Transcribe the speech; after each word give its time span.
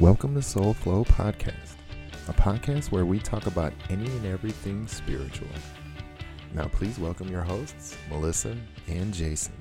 Welcome 0.00 0.34
to 0.36 0.40
Soul 0.40 0.72
Flow 0.72 1.04
Podcast, 1.04 1.74
a 2.26 2.32
podcast 2.32 2.90
where 2.90 3.04
we 3.04 3.18
talk 3.18 3.46
about 3.46 3.74
any 3.90 4.06
and 4.06 4.24
everything 4.24 4.86
spiritual. 4.86 5.46
Now, 6.54 6.68
please 6.68 6.98
welcome 6.98 7.28
your 7.28 7.42
hosts, 7.42 7.98
Melissa 8.08 8.56
and 8.88 9.12
Jason. 9.12 9.52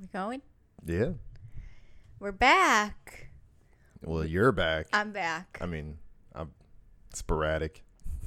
We 0.00 0.06
going? 0.06 0.40
Yeah. 0.86 1.10
We're 2.20 2.32
back. 2.32 3.28
Well, 4.02 4.24
you're 4.24 4.50
back. 4.50 4.86
I'm 4.94 5.12
back. 5.12 5.58
I 5.60 5.66
mean, 5.66 5.98
I'm 6.34 6.52
sporadic. 7.12 7.84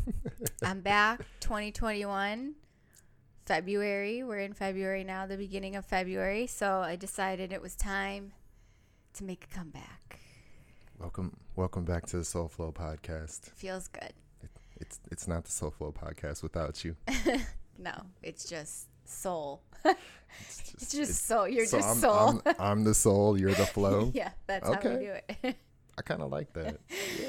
I'm 0.64 0.82
back. 0.82 1.26
2021, 1.40 2.54
February. 3.48 4.22
We're 4.22 4.38
in 4.38 4.54
February 4.54 5.04
now, 5.04 5.26
the 5.26 5.38
beginning 5.38 5.76
of 5.76 5.84
February. 5.84 6.46
So 6.46 6.82
I 6.82 6.96
decided 6.96 7.52
it 7.52 7.64
was 7.64 7.76
time 7.76 8.34
to 9.14 9.24
make 9.24 9.48
a 9.52 9.56
comeback. 9.56 10.09
Welcome, 11.00 11.36
welcome 11.56 11.86
back 11.86 12.06
to 12.08 12.18
the 12.18 12.26
Soul 12.26 12.48
Flow 12.48 12.72
Podcast. 12.72 13.52
Feels 13.52 13.88
good. 13.88 14.14
It's 14.80 15.00
it's 15.12 15.28
not 15.28 15.46
the 15.46 15.52
Soul 15.52 15.72
Flow 15.72 15.92
Podcast 15.92 16.44
without 16.44 16.84
you. 16.84 16.96
No, 17.82 17.94
it's 18.22 18.44
just 18.44 18.88
soul. 19.06 19.62
It's 19.86 20.74
It's 20.74 20.92
just 20.92 21.26
soul. 21.26 21.48
You're 21.48 21.66
so 21.66 21.78
just 21.78 21.90
I'm, 21.92 21.96
soul. 21.96 22.42
I'm, 22.46 22.56
I'm 22.60 22.84
the 22.84 22.94
soul. 22.94 23.40
You're 23.40 23.54
the 23.54 23.66
flow. 23.78 24.12
yeah, 24.14 24.32
that's 24.48 24.68
how 24.68 24.74
we 24.74 24.90
Okay. 24.90 25.24
do 25.40 25.48
it. 25.48 25.56
I 25.98 26.02
kind 26.02 26.22
of 26.22 26.30
like 26.30 26.52
that. 26.56 26.82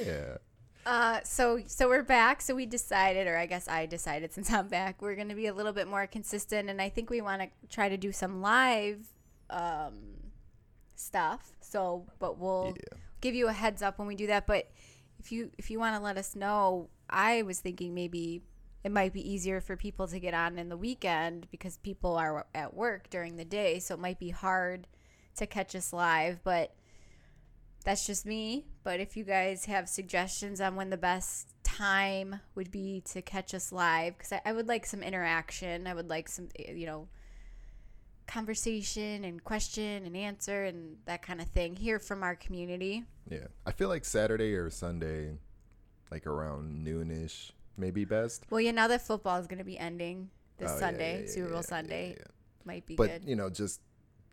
Yeah. 0.05 0.39
Uh, 0.85 1.21
so 1.23 1.61
so 1.69 1.89
we're 1.89 2.03
back. 2.03 2.43
So 2.43 2.57
we 2.57 2.67
decided, 2.67 3.29
or 3.29 3.37
I 3.37 3.47
guess 3.47 3.69
I 3.69 3.87
decided, 3.87 4.33
since 4.33 4.51
I'm 4.53 4.67
back, 4.67 5.01
we're 5.01 5.15
going 5.15 5.29
to 5.29 5.37
be 5.37 5.47
a 5.47 5.55
little 5.55 5.73
bit 5.73 5.87
more 5.87 6.05
consistent, 6.09 6.69
and 6.69 6.83
I 6.83 6.89
think 6.89 7.11
we 7.11 7.21
want 7.21 7.43
to 7.43 7.49
try 7.69 7.89
to 7.89 7.97
do 7.97 8.11
some 8.11 8.41
live 8.43 9.07
um, 9.51 9.95
stuff. 10.97 11.53
So, 11.61 12.07
but 12.19 12.39
we'll 12.41 12.75
Yeah. 12.77 12.99
Give 13.21 13.35
you 13.35 13.49
a 13.49 13.53
heads 13.53 13.83
up 13.83 13.99
when 13.99 14.09
we 14.09 14.17
do 14.17 14.27
that. 14.29 14.47
But 14.47 14.71
if 15.19 15.31
you 15.33 15.51
if 15.59 15.71
you 15.71 15.79
want 15.79 15.97
to 15.97 16.03
let 16.03 16.17
us 16.17 16.35
know, 16.35 16.89
I 17.09 17.43
was 17.43 17.61
thinking 17.61 17.95
maybe 17.95 18.43
it 18.83 18.93
might 18.93 19.13
be 19.13 19.31
easier 19.31 19.61
for 19.61 19.77
people 19.77 20.09
to 20.09 20.19
get 20.19 20.35
on 20.35 20.59
in 20.59 20.69
the 20.69 20.77
weekend 20.77 21.47
because 21.51 21.77
people 21.77 22.17
are 22.17 22.47
at 22.55 22.75
work 22.75 23.11
during 23.11 23.37
the 23.37 23.45
day, 23.45 23.79
so 23.79 23.95
it 23.95 24.01
might 24.01 24.19
be 24.19 24.31
hard 24.31 24.87
to 25.37 25.47
catch 25.47 25.75
us 25.75 25.93
live, 25.93 26.43
but 26.43 26.75
that's 27.85 28.07
just 28.07 28.27
me. 28.27 28.67
But 28.83 29.01
if 29.01 29.17
you 29.17 29.25
guys 29.25 29.67
have 29.67 29.89
suggestions 29.89 30.61
on 30.61 30.77
when 30.77 30.91
the 30.91 30.97
best 30.97 31.49
time 31.63 32.41
would 32.55 32.71
be 32.71 33.03
to 33.13 33.23
catch 33.23 33.55
us 33.55 33.73
live, 33.73 34.17
because 34.17 34.33
I, 34.33 34.41
I 34.47 34.53
would 34.53 34.69
like 34.69 34.87
some 34.87 35.03
interaction, 35.03 35.87
I 35.87 35.95
would 35.95 36.09
like 36.09 36.29
some, 36.29 36.49
you 36.59 36.87
know, 36.87 37.09
conversation 38.31 39.25
and 39.25 39.43
question 39.43 40.07
and 40.07 40.17
answer 40.17 40.65
and 40.65 40.97
that 41.05 41.21
kind 41.21 41.41
of 41.41 41.49
thing 41.49 41.75
here 41.75 41.99
from 41.99 42.23
our 42.23 42.37
community. 42.37 43.05
Yeah. 43.29 43.49
I 43.67 43.73
feel 43.73 43.89
like 43.89 44.05
Saturday 44.05 44.55
or 44.55 44.71
Sunday, 44.71 45.33
like 46.11 46.27
around 46.27 46.87
noonish, 46.87 47.51
maybe 47.77 48.05
best. 48.05 48.45
Well, 48.49 48.61
yeah, 48.61 48.71
now 48.71 48.87
that 48.89 49.03
football 49.07 49.39
is 49.39 49.47
going 49.47 49.59
to 49.59 49.65
be 49.65 49.79
ending 49.79 50.31
this 50.59 50.71
Oh, 50.73 50.79
Sunday, 50.79 51.15
yeah, 51.21 51.27
yeah, 51.27 51.31
Super 51.33 51.49
Bowl 51.49 51.57
yeah, 51.57 51.63
Sunday, 51.63 52.19
might 52.65 52.87
be 52.87 52.95
But 52.95 53.09
good. 53.11 53.25
you 53.29 53.35
know, 53.35 53.51
just 53.51 53.81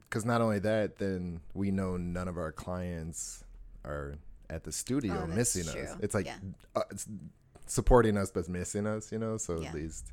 because 0.01 0.25
not 0.25 0.41
only 0.41 0.59
that, 0.59 0.97
then 0.97 1.41
we 1.53 1.71
know 1.71 1.97
none 1.97 2.27
of 2.27 2.37
our 2.37 2.51
clients 2.51 3.43
are 3.83 4.15
at 4.49 4.63
the 4.63 4.71
studio 4.71 5.21
Oh, 5.23 5.27
missing 5.27 5.67
us. 5.67 5.95
It's 6.01 6.13
like 6.13 6.29
uh, 6.75 6.81
it's 6.91 7.07
supporting 7.65 8.15
us 8.17 8.31
but 8.31 8.47
missing 8.47 8.85
us. 8.85 9.11
You 9.11 9.19
know, 9.19 9.37
so 9.37 9.61
at 9.61 9.73
least 9.73 10.11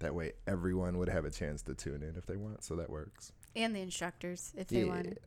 that 0.00 0.14
way 0.14 0.32
everyone 0.46 0.98
would 0.98 1.08
have 1.08 1.24
a 1.24 1.30
chance 1.30 1.62
to 1.62 1.74
tune 1.74 2.02
in 2.02 2.16
if 2.16 2.26
they 2.26 2.36
want. 2.36 2.64
So 2.64 2.76
that 2.76 2.90
works. 2.90 3.32
And 3.56 3.74
the 3.74 3.80
instructors, 3.80 4.52
if 4.56 4.68
they 4.68 4.80
Yeah. 4.82 4.86
want. 4.86 5.18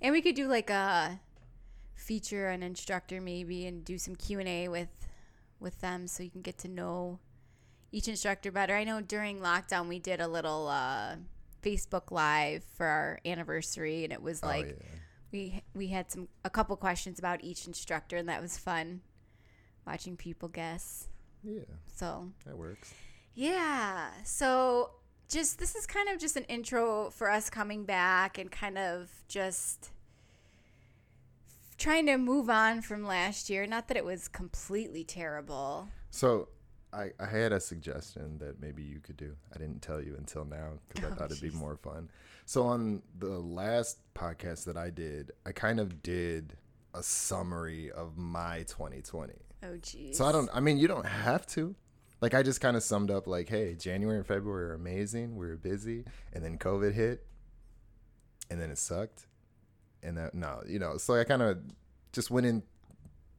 And 0.00 0.12
we 0.12 0.22
could 0.22 0.34
do 0.34 0.48
like 0.48 0.70
a 0.70 1.20
feature 1.94 2.48
an 2.48 2.62
instructor 2.62 3.20
maybe 3.20 3.66
and 3.66 3.84
do 3.84 3.98
some 3.98 4.16
Q&A 4.16 4.68
with 4.68 4.88
with 5.58 5.78
them 5.82 6.06
so 6.06 6.22
you 6.22 6.30
can 6.30 6.40
get 6.40 6.56
to 6.56 6.68
know 6.68 7.18
each 7.92 8.08
instructor 8.08 8.50
better. 8.50 8.74
I 8.74 8.84
know 8.84 9.00
during 9.02 9.40
lockdown 9.40 9.88
we 9.88 9.98
did 9.98 10.20
a 10.20 10.26
little 10.28 10.68
uh, 10.68 11.16
Facebook 11.62 12.10
live 12.10 12.64
for 12.64 12.86
our 12.86 13.20
anniversary 13.26 14.04
and 14.04 14.12
it 14.12 14.22
was 14.22 14.42
like 14.42 14.64
oh 14.64 14.68
yeah. 14.80 14.98
we 15.32 15.62
we 15.74 15.88
had 15.88 16.10
some 16.10 16.28
a 16.44 16.48
couple 16.50 16.74
questions 16.76 17.18
about 17.18 17.44
each 17.44 17.66
instructor 17.66 18.16
and 18.16 18.28
that 18.30 18.40
was 18.40 18.56
fun 18.56 19.02
watching 19.86 20.16
people 20.16 20.48
guess. 20.48 21.08
Yeah, 21.42 21.62
So, 21.94 22.32
that 22.46 22.56
works. 22.56 22.92
Yeah. 23.34 24.08
So 24.24 24.90
just 25.28 25.58
this 25.58 25.74
is 25.74 25.86
kind 25.86 26.08
of 26.08 26.18
just 26.18 26.36
an 26.36 26.44
intro 26.44 27.10
for 27.10 27.30
us 27.30 27.50
coming 27.50 27.84
back 27.84 28.38
and 28.38 28.50
kind 28.50 28.78
of 28.78 29.08
just 29.28 29.90
trying 31.78 32.06
to 32.06 32.16
move 32.18 32.50
on 32.50 32.82
from 32.82 33.04
last 33.06 33.48
year. 33.48 33.66
Not 33.66 33.88
that 33.88 33.96
it 33.96 34.04
was 34.04 34.28
completely 34.28 35.04
terrible. 35.04 35.88
So 36.10 36.48
I, 36.92 37.10
I 37.20 37.26
had 37.26 37.52
a 37.52 37.60
suggestion 37.60 38.38
that 38.38 38.60
maybe 38.60 38.82
you 38.82 38.98
could 38.98 39.16
do. 39.16 39.36
I 39.54 39.58
didn't 39.58 39.80
tell 39.80 40.02
you 40.02 40.16
until 40.18 40.44
now 40.44 40.72
because 40.88 41.08
I 41.10 41.12
Oh, 41.12 41.14
thought 41.16 41.30
it'd 41.30 41.42
be 41.42 41.56
more 41.56 41.76
fun. 41.76 42.10
So 42.46 42.64
on 42.66 43.02
the 43.18 43.28
last 43.38 43.98
podcast 44.14 44.64
that 44.64 44.76
I 44.76 44.90
did, 44.90 45.30
I 45.46 45.52
kind 45.52 45.78
of 45.78 46.02
did 46.02 46.56
a 46.92 47.02
summary 47.02 47.92
of 47.92 48.16
my 48.18 48.64
2020. 48.66 49.34
Oh 49.62 49.76
geez. 49.76 50.16
So 50.18 50.24
I 50.24 50.32
don't. 50.32 50.50
I 50.52 50.58
mean, 50.58 50.78
you 50.78 50.88
don't 50.88 51.06
have 51.06 51.46
to. 51.48 51.76
Like 52.20 52.34
I 52.34 52.42
just 52.42 52.60
kind 52.60 52.76
of 52.76 52.82
summed 52.82 53.10
up 53.10 53.26
like, 53.26 53.48
hey, 53.48 53.74
January 53.74 54.18
and 54.18 54.26
February 54.26 54.66
are 54.70 54.74
amazing. 54.74 55.36
We 55.36 55.46
were 55.46 55.56
busy, 55.56 56.04
and 56.32 56.44
then 56.44 56.58
COVID 56.58 56.92
hit, 56.92 57.26
and 58.50 58.60
then 58.60 58.70
it 58.70 58.78
sucked, 58.78 59.26
and 60.02 60.16
that 60.18 60.34
no, 60.34 60.62
you 60.66 60.78
know. 60.78 60.96
So 60.98 61.14
I 61.14 61.24
kind 61.24 61.42
of 61.42 61.58
just 62.12 62.30
went 62.30 62.46
in 62.46 62.62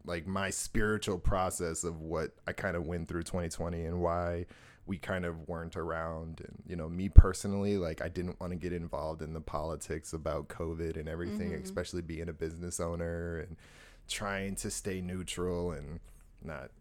like 0.05 0.25
my 0.25 0.49
spiritual 0.49 1.19
process 1.19 1.83
of 1.83 2.01
what 2.01 2.31
I 2.47 2.53
kind 2.53 2.75
of 2.75 2.87
went 2.87 3.07
through 3.07 3.21
2020 3.23 3.85
and 3.85 4.01
why 4.01 4.47
we 4.87 4.97
kind 4.97 5.25
of 5.25 5.47
weren't 5.47 5.75
around 5.77 6.41
and 6.41 6.63
you 6.65 6.75
know 6.75 6.89
me 6.89 7.07
personally 7.07 7.77
like 7.77 8.01
I 8.01 8.09
didn't 8.09 8.39
want 8.39 8.51
to 8.51 8.57
get 8.57 8.73
involved 8.73 9.21
in 9.21 9.33
the 9.33 9.39
politics 9.39 10.11
about 10.11 10.47
covid 10.47 10.97
and 10.97 11.07
everything 11.07 11.51
Mhm. 11.51 11.61
especially 11.63 12.01
being 12.01 12.27
a 12.29 12.33
business 12.33 12.79
owner 12.79 13.37
and 13.37 13.57
trying 14.07 14.55
to 14.55 14.71
stay 14.71 14.99
neutral 14.99 15.71
and 15.71 15.99
not 16.43 16.71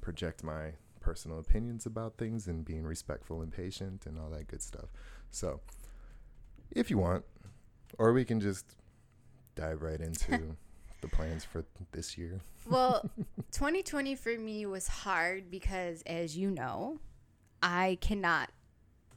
project 0.00 0.44
my 0.44 0.74
personal 1.00 1.38
opinions 1.38 1.86
about 1.86 2.16
things 2.16 2.46
and 2.46 2.64
being 2.64 2.84
respectful 2.84 3.40
and 3.40 3.52
patient 3.52 4.06
and 4.06 4.18
all 4.18 4.30
that 4.30 4.46
good 4.46 4.62
stuff 4.62 4.90
so 5.30 5.60
if 6.70 6.90
you 6.90 6.98
want 6.98 7.24
or 7.98 8.12
we 8.12 8.24
can 8.24 8.40
just 8.40 8.76
dive 9.54 9.82
right 9.82 10.00
into 10.00 10.56
the 11.00 11.08
plans 11.08 11.44
for 11.44 11.64
this 11.92 12.16
year 12.16 12.40
well, 12.68 13.08
2020 13.52 14.14
for 14.14 14.36
me 14.36 14.66
was 14.66 14.86
hard 14.86 15.50
because 15.50 16.02
as 16.06 16.36
you 16.36 16.50
know, 16.50 17.00
I 17.62 17.98
cannot 18.00 18.50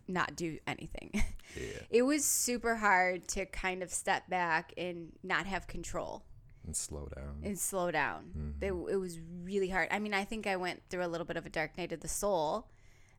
not 0.07 0.35
do 0.35 0.59
anything. 0.67 1.11
yeah 1.55 1.79
it 1.89 2.01
was 2.01 2.25
super 2.25 2.75
hard 2.75 3.27
to 3.29 3.45
kind 3.45 3.81
of 3.81 3.89
step 3.89 4.29
back 4.29 4.73
and 4.77 5.13
not 5.23 5.45
have 5.45 5.67
control. 5.67 6.23
And 6.65 6.75
slow 6.75 7.09
down 7.15 7.41
and 7.43 7.59
slow 7.59 7.91
down. 7.91 8.31
Mhm. 8.37 8.63
It, 8.63 8.93
it 8.93 8.97
was 8.97 9.19
really 9.43 9.69
hard. 9.69 9.89
I 9.91 9.99
mean, 9.99 10.13
I 10.13 10.23
think 10.23 10.47
I 10.47 10.55
went 10.55 10.81
through 10.89 11.05
a 11.05 11.07
little 11.07 11.25
bit 11.25 11.37
of 11.37 11.45
a 11.45 11.49
dark 11.49 11.77
night 11.77 11.91
of 11.91 11.99
the 11.99 12.07
soul. 12.07 12.69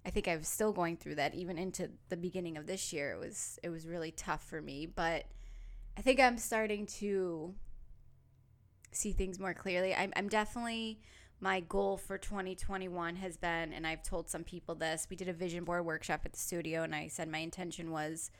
I 0.06 0.10
think 0.10 0.28
I'm 0.28 0.42
still 0.42 0.72
going 0.72 0.96
through 0.96 1.14
that 1.16 1.34
even 1.34 1.56
into 1.58 1.90
the 2.08 2.16
beginning 2.16 2.56
of 2.56 2.66
this 2.66 2.92
year. 2.92 3.12
It 3.12 3.18
was 3.18 3.58
it 3.62 3.68
was 3.70 3.86
really 3.86 4.10
tough 4.10 4.44
for 4.46 4.60
me, 4.60 4.86
but 4.86 5.24
I 5.96 6.02
think 6.02 6.20
I'm 6.20 6.38
starting 6.38 6.86
to 6.86 7.54
see 8.92 9.12
things 9.12 9.38
more 9.38 9.54
clearly. 9.54 9.94
I'm, 9.94 10.12
I'm 10.16 10.28
definitely 10.28 11.00
my 11.40 11.60
goal 11.60 11.96
for 11.96 12.16
2021 12.16 13.16
has 13.16 13.36
been, 13.36 13.72
and 13.72 13.86
I've 13.86 14.02
told 14.02 14.28
some 14.28 14.44
people 14.44 14.74
this. 14.74 15.06
We 15.10 15.16
did 15.16 15.28
a 15.28 15.32
vision 15.32 15.64
board 15.64 15.84
workshop 15.84 16.22
at 16.24 16.32
the 16.32 16.38
studio, 16.38 16.82
and 16.82 16.94
I 16.94 17.08
said 17.08 17.28
my 17.28 17.38
intention 17.38 17.90
was 17.90 18.30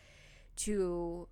to 0.56 1.28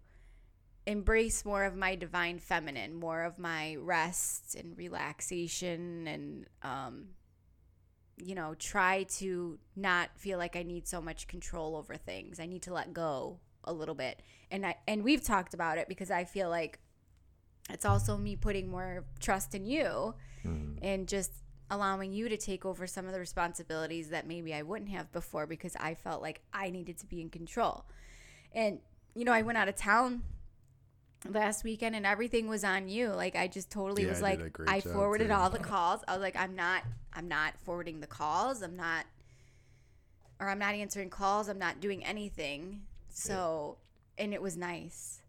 embrace 0.87 1.45
more 1.45 1.65
of 1.65 1.77
my 1.77 1.95
divine 1.95 2.39
feminine, 2.39 2.95
more 2.95 3.23
of 3.23 3.39
my 3.39 3.77
rest 3.77 4.55
and 4.55 4.77
relaxation, 4.77 6.07
and 6.09 6.47
um, 6.63 7.09
you 8.17 8.35
know, 8.35 8.55
try 8.59 9.05
to 9.05 9.59
not 9.77 10.11
feel 10.17 10.39
like 10.39 10.57
I 10.57 10.63
need 10.63 10.87
so 10.87 11.01
much 11.01 11.27
control 11.29 11.77
over 11.77 11.97
things. 11.97 12.41
I 12.41 12.47
need 12.47 12.63
to 12.63 12.73
let 12.73 12.93
go 12.93 13.39
a 13.65 13.73
little 13.73 13.95
bit, 13.95 14.21
and 14.51 14.67
I 14.67 14.77
and 14.87 15.05
we've 15.05 15.25
talked 15.25 15.55
about 15.55 15.79
it 15.79 15.89
because 15.89 16.11
I 16.11 16.25
feel 16.25 16.49
like 16.51 16.79
it's 17.71 17.85
also 17.85 18.17
me 18.17 18.35
putting 18.35 18.69
more 18.69 19.05
trust 19.21 19.55
in 19.55 19.65
you 19.65 20.15
Mhm. 20.45 20.79
and 20.83 21.07
just 21.07 21.31
allowing 21.71 22.13
you 22.13 22.29
to 22.29 22.37
take 22.37 22.67
over 22.67 22.89
some 22.89 23.07
of 23.07 23.13
the 23.13 23.21
responsibilities 23.21 24.11
that 24.11 24.27
maybe 24.27 24.53
I 24.53 24.63
wouldn't 24.63 24.91
have 24.91 25.11
before 25.13 25.47
because 25.47 25.77
I 25.77 25.95
felt 25.95 26.21
like 26.21 26.43
I 26.53 26.71
needed 26.71 26.99
to 26.99 27.07
be 27.07 27.21
in 27.21 27.31
control. 27.31 27.87
And 28.53 28.81
you 29.15 29.25
know, 29.25 29.33
I 29.33 29.43
went 29.43 29.59
out 29.59 29.69
of 29.69 29.77
town 29.77 30.25
last 31.29 31.65
weekend 31.65 31.95
and 31.95 32.05
everything 32.07 32.49
was 32.49 32.65
on 32.65 32.89
you. 32.89 33.09
Like 33.09 33.37
I 33.37 33.47
just 33.49 33.71
totally 33.71 34.03
Yeah, 34.05 34.11
was 34.11 34.19
I 34.19 34.23
like 34.23 34.39
did 34.39 34.47
a 34.47 34.51
great 34.51 34.69
I 34.69 34.81
forwarded 34.81 35.29
too. 35.29 35.33
all 35.35 35.51
the 35.59 35.59
calls. 35.59 36.01
I 36.09 36.13
was 36.13 36.21
like 36.23 36.37
I'm 36.37 36.55
not 36.57 36.83
I'm 37.13 37.29
not 37.29 37.55
forwarding 37.65 38.01
the 38.01 38.07
calls. 38.07 38.63
I'm 38.63 38.77
not 38.77 39.05
or 40.41 40.49
I'm 40.49 40.59
not 40.59 40.75
answering 40.75 41.11
calls. 41.11 41.49
I'm 41.49 41.59
not 41.59 41.81
doing 41.81 42.05
anything. 42.05 42.83
So 43.09 43.79
and 44.19 44.35
it 44.35 44.43
was 44.43 44.57
nice. 44.57 45.21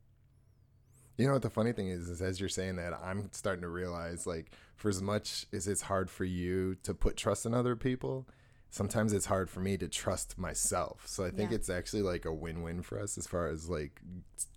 You 1.17 1.27
know 1.27 1.33
what 1.33 1.43
the 1.43 1.49
funny 1.51 1.73
thing 1.73 1.89
is, 1.89 2.09
is 2.09 2.21
as 2.23 2.39
you're 2.39 2.49
saying 2.49 2.77
that, 2.77 2.93
I'm 2.93 3.29
starting 3.33 3.61
to 3.61 3.69
realize 3.69 4.25
like 4.25 4.51
for 4.75 4.89
as 4.89 5.01
much 5.01 5.45
as 5.53 5.67
it's 5.67 5.83
hard 5.83 6.09
for 6.09 6.23
you 6.25 6.75
to 6.83 6.93
put 6.95 7.15
trust 7.17 7.45
in 7.45 7.53
other 7.53 7.75
people, 7.75 8.27
sometimes 8.71 9.13
it's 9.13 9.27
hard 9.27 9.47
for 9.47 9.59
me 9.59 9.77
to 9.77 9.87
trust 9.87 10.39
myself. 10.39 11.03
So 11.05 11.23
I 11.23 11.29
think 11.29 11.51
Yeah. 11.51 11.57
it's 11.57 11.69
actually 11.69 12.01
like 12.01 12.25
a 12.25 12.33
win-win 12.33 12.81
for 12.81 12.99
us 12.99 13.19
as 13.19 13.27
far 13.27 13.47
as 13.47 13.69
like 13.69 14.01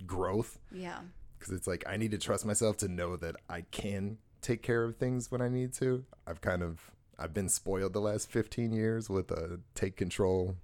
growth 0.07 0.59
Yeah. 0.73 1.01
Because 1.39 1.53
it's 1.55 1.67
like 1.67 1.85
I 1.87 1.97
need 1.97 2.11
to 2.13 2.19
trust 2.19 2.45
myself 2.47 2.77
to 2.79 2.89
know 2.89 3.17
that 3.17 3.37
I 3.49 3.63
can 3.71 4.19
take 4.43 4.63
care 4.63 4.85
of 4.85 4.97
things 4.97 5.31
when 5.31 5.41
I 5.41 5.49
need 5.49 5.73
to. 5.75 6.05
I've 6.27 6.41
kind 6.41 6.63
of 6.63 6.91
I've 7.19 7.33
been 7.35 7.49
spoiled 7.49 7.93
the 7.95 8.01
last 8.01 8.31
15 8.31 8.73
years 8.73 9.09
with 9.09 9.31
a 9.31 9.61
take 9.75 9.97
control 9.97 10.57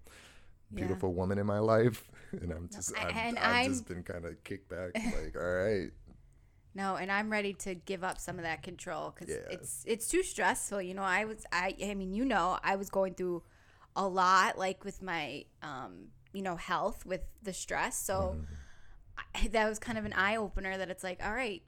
Yeah. 0.70 0.84
beautiful 0.84 1.12
woman 1.14 1.38
in 1.38 1.46
my 1.46 1.58
life 1.58 2.08
and 2.32 2.52
I'm 2.52 2.69
just 2.72 2.92
I've, 2.98 3.16
and 3.16 3.38
I've 3.38 3.54
I'm- 3.54 3.70
just 3.70 3.86
been 3.88 4.02
kind 4.02 4.24
of 4.24 4.42
kicked 4.44 4.69
back 4.69 4.90
like 4.94 5.34
all 5.36 5.42
right 5.42 5.90
No, 6.74 6.96
and 6.96 7.12
I'm 7.12 7.30
ready 7.30 7.52
to 7.64 7.74
give 7.74 8.02
up 8.02 8.19
some 8.19 8.36
of 8.38 8.44
that 8.44 8.62
control 8.62 9.10
because 9.14 9.28
Yeah. 9.34 9.54
it's 9.54 9.84
it's 9.86 10.08
too 10.08 10.22
stressful. 10.22 10.80
You 10.82 10.94
know, 10.94 11.02
I 11.02 11.24
was 11.26 11.44
I 11.52 11.74
I 11.84 11.94
mean, 11.94 12.12
you 12.14 12.24
know, 12.24 12.58
I 12.62 12.76
was 12.76 12.88
going 12.90 13.14
through 13.14 13.42
a 13.94 14.06
lot, 14.08 14.56
like 14.56 14.82
with 14.84 15.02
my 15.02 15.44
um, 15.62 16.08
you 16.32 16.40
know, 16.40 16.56
health 16.56 17.04
with 17.04 17.20
the 17.42 17.52
stress. 17.52 17.98
So 17.98 18.14
Mm-hmm. 18.36 18.44
That 19.50 19.69
was 19.69 19.78
kind 19.78 19.98
of 19.98 20.04
an 20.04 20.12
eye 20.12 20.36
opener 20.36 20.76
that 20.78 20.90
it's 20.90 21.02
like, 21.04 21.24
all 21.24 21.32
right, 21.34 21.62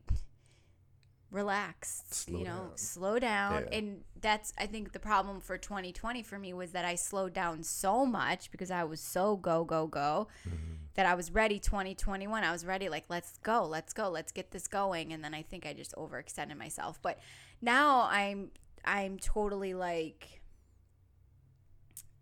relax, 1.30 2.02
Slow 2.10 2.38
you 2.38 2.44
know, 2.44 2.50
down. 2.50 2.70
slow 2.76 3.18
down. 3.18 3.66
Yeah. 3.70 3.78
And 3.78 4.00
that's 4.20 4.52
I 4.58 4.66
think 4.66 4.92
the 4.92 5.00
problem 5.00 5.40
for 5.40 5.58
2020 5.58 6.22
for 6.22 6.38
me 6.38 6.52
was 6.52 6.70
that 6.72 6.84
I 6.84 6.94
slowed 6.94 7.32
down 7.32 7.62
so 7.62 8.06
much 8.06 8.50
because 8.50 8.70
I 8.70 8.84
was 8.84 9.00
so 9.00 9.36
go 9.36 9.64
go 9.64 9.86
go 9.86 10.28
Mm-hmm. 10.48 10.74
that 10.94 11.06
I 11.06 11.14
was 11.14 11.30
ready 11.32 11.58
2021. 11.58 12.44
I 12.44 12.52
was 12.52 12.64
ready 12.64 12.88
like 12.88 13.04
let's 13.08 13.38
go, 13.42 13.64
let's 13.66 13.92
go, 13.92 14.08
let's 14.10 14.30
get 14.32 14.52
this 14.52 14.68
going 14.68 15.12
and 15.12 15.24
then 15.24 15.34
I 15.34 15.42
think 15.42 15.66
I 15.66 15.72
just 15.72 15.94
overextended 15.96 16.56
myself. 16.56 17.00
But 17.02 17.18
now 17.60 18.08
I'm 18.10 18.50
I'm 18.84 19.18
totally 19.18 19.74
like 19.74 20.40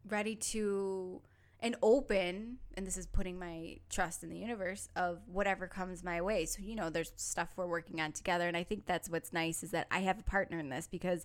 ready 0.09 0.35
to 0.37 1.21
and 1.63 1.77
open 1.81 2.59
and 2.75 2.87
this 2.87 2.97
is 2.97 3.07
putting 3.07 3.39
my 3.39 3.77
trust 3.89 4.23
in 4.25 4.29
the 4.31 4.37
universe 4.37 4.89
of 4.97 5.21
whatever 5.29 5.67
comes 5.69 6.03
my 6.03 6.21
way. 6.21 6.45
So 6.45 6.61
you 6.61 6.75
know 6.75 6.91
there's 6.91 7.13
stuff 7.17 7.49
we're 7.57 7.67
working 7.69 8.01
on 8.01 8.13
together 8.13 8.49
and 8.49 8.57
I 8.57 8.65
think 8.65 8.85
that's 8.85 9.09
what's 9.09 9.33
nice 9.33 9.63
is 9.63 9.71
that 9.71 9.87
I 9.91 10.01
have 10.01 10.19
a 10.19 10.23
partner 10.25 10.59
in 10.59 10.69
this 10.69 10.89
because 10.91 11.25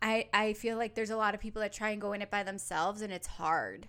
I 0.00 0.28
I 0.34 0.52
feel 0.54 0.76
like 0.76 0.94
there's 0.94 1.10
a 1.10 1.16
lot 1.16 1.34
of 1.34 1.40
people 1.40 1.62
that 1.62 1.72
try 1.72 1.90
and 1.90 2.00
go 2.00 2.12
in 2.12 2.22
it 2.22 2.30
by 2.30 2.42
themselves 2.42 3.00
and 3.02 3.12
it's 3.12 3.26
hard. 3.26 3.88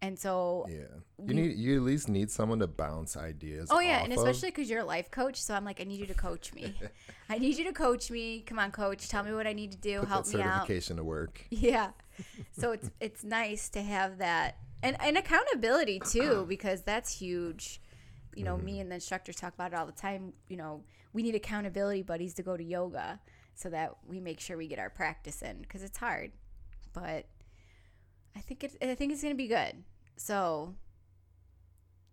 And 0.00 0.16
so 0.16 0.64
yeah 0.68 0.84
you 1.24 1.34
need 1.34 1.56
you 1.56 1.76
at 1.76 1.82
least 1.82 2.08
need 2.08 2.30
someone 2.30 2.60
to 2.60 2.68
bounce 2.68 3.16
ideas 3.16 3.68
Oh 3.72 3.80
yeah, 3.80 4.02
and 4.04 4.12
especially 4.12 4.50
because 4.50 4.70
you're 4.70 4.80
a 4.80 4.84
life 4.84 5.10
coach, 5.10 5.40
so 5.42 5.54
I'm 5.54 5.64
like, 5.64 5.80
I 5.80 5.84
need 5.84 5.98
you 5.98 6.06
to 6.06 6.14
coach 6.14 6.52
me. 6.54 6.74
I 7.28 7.38
need 7.38 7.58
you 7.58 7.64
to 7.64 7.72
coach 7.72 8.08
me. 8.10 8.40
Come 8.42 8.58
on, 8.60 8.70
coach. 8.70 9.08
Tell 9.08 9.24
me 9.24 9.32
what 9.32 9.46
I 9.46 9.52
need 9.52 9.72
to 9.72 9.78
do. 9.78 10.00
put 10.00 10.08
Help 10.08 10.26
that 10.26 10.36
me 10.38 10.42
out. 10.42 10.54
certification 10.66 10.96
to 10.98 11.04
work 11.04 11.44
Yeah. 11.50 11.90
So 12.52 12.72
it's 12.72 12.90
it's 13.00 13.22
nice 13.22 13.68
to 13.70 13.82
have 13.82 14.18
that 14.18 14.56
and 14.82 14.96
and 15.00 15.16
accountability 15.16 16.00
too 16.00 16.44
because 16.48 16.82
that's 16.82 17.18
huge. 17.18 17.80
You 18.34 18.44
know, 18.44 18.56
me 18.56 18.72
mm-hmm. 18.72 18.82
and 18.82 18.90
the 18.90 18.96
instructors 18.96 19.36
talk 19.36 19.54
about 19.54 19.72
it 19.72 19.76
all 19.76 19.86
the 19.86 19.92
time. 19.92 20.32
You 20.48 20.56
know, 20.56 20.82
we 21.12 21.22
need 21.22 21.34
accountability 21.34 22.02
buddies 22.02 22.34
to 22.34 22.42
go 22.42 22.56
to 22.56 22.64
yoga 22.64 23.20
so 23.54 23.68
that 23.70 23.96
we 24.06 24.20
make 24.20 24.38
sure 24.38 24.56
we 24.56 24.68
get 24.68 24.78
our 24.78 24.90
practice 24.90 25.42
in 25.42 25.58
because 25.62 25.82
it's 25.82 25.98
hard. 25.98 26.32
But 26.92 27.26
I 28.36 28.40
think 28.40 28.64
it's 28.64 28.76
I 28.82 28.94
think 28.94 29.12
it's 29.12 29.22
gonna 29.22 29.34
be 29.34 29.48
good. 29.48 29.84
So 30.16 30.74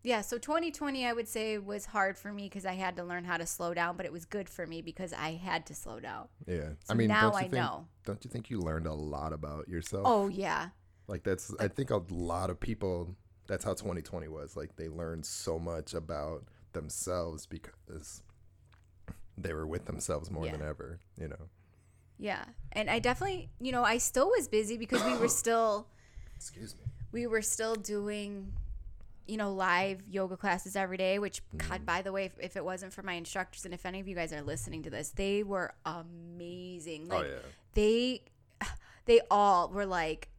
yeah, 0.06 0.22
so 0.22 0.38
2020 0.38 1.06
I 1.06 1.14
would 1.14 1.28
say 1.28 1.58
was 1.58 1.86
hard 1.88 2.16
for 2.18 2.32
me 2.32 2.44
because 2.44 2.66
I 2.66 2.74
had 2.74 2.96
to 2.98 3.04
learn 3.04 3.24
how 3.26 3.38
to 3.38 3.46
slow 3.46 3.74
down, 3.74 3.98
but 3.98 4.06
it 4.06 4.12
was 4.12 4.24
good 4.26 4.48
for 4.48 4.66
me 4.68 4.82
because 4.82 5.12
I 5.14 5.32
had 5.32 5.66
to 5.66 5.74
slow 5.76 6.00
down. 6.00 6.28
yeah 6.48 6.70
So 6.84 6.92
I 6.92 6.94
mean 6.94 7.08
now 7.08 7.34
I 7.34 7.42
think 7.42 7.54
know. 7.54 7.88
don't 8.06 8.24
you 8.24 8.30
think 8.30 8.50
you 8.50 8.60
learned 8.62 8.86
a 8.88 8.94
lot 8.94 9.34
about 9.34 9.68
yourself 9.68 10.04
Oh 10.06 10.28
yeah. 10.28 10.70
Like 11.08 11.24
that's 11.24 11.54
I 11.60 11.68
think 11.68 11.90
a 11.90 12.02
lot 12.10 12.50
of 12.50 12.60
people 12.60 13.16
that's 13.48 13.64
how 13.66 13.74
2020 13.74 14.28
was. 14.28 14.56
Like 14.56 14.76
they 14.76 14.88
learned 14.90 15.26
so 15.26 15.58
much 15.60 15.94
about 15.94 16.46
themselves 16.74 17.46
because 17.48 18.22
they 19.38 19.54
were 19.54 19.68
with 19.68 19.86
themselves 19.86 20.30
more 20.32 20.46
than 20.48 20.62
ever, 20.62 21.00
you 21.20 21.28
know. 21.28 21.50
Yeah. 22.18 22.46
And 22.72 22.90
I 22.90 23.00
definitely, 23.00 23.50
you 23.60 23.72
know, 23.72 23.84
I 23.84 23.98
still 23.98 24.30
was 24.30 24.48
busy 24.48 24.78
because 24.78 25.04
we 25.04 25.18
were 25.18 25.28
still 25.44 25.88
Excuse 26.36 26.76
me. 26.76 26.84
we 27.12 27.28
were 27.28 27.42
still 27.42 27.76
doing 27.76 28.54
you 29.28 29.38
know 29.38 29.54
live 29.54 30.02
yoga 30.08 30.38
classes 30.38 30.76
every 30.76 30.98
day 30.98 31.20
which 31.20 31.42
god 31.58 31.86
by 31.86 32.02
the 32.02 32.12
way 32.12 32.26
if, 32.26 32.34
if 32.40 32.56
it 32.56 32.64
wasn't 32.64 32.94
for 32.94 33.04
my 33.04 33.14
instructors 33.14 33.66
and 33.66 33.74
if 33.74 33.86
any 33.86 34.00
of 34.00 34.08
you 34.08 34.16
guys 34.16 34.32
are 34.32 34.42
listening 34.42 34.84
to 34.84 34.90
this 34.90 35.10
they 35.12 35.44
were 35.44 35.74
amazing. 35.86 37.08
Like 37.08 37.26
oh 37.26 37.28
yeah. 37.28 37.38
they 37.74 38.22
they 39.06 39.22
all 39.30 39.70
were 39.70 39.86
like 39.86 40.30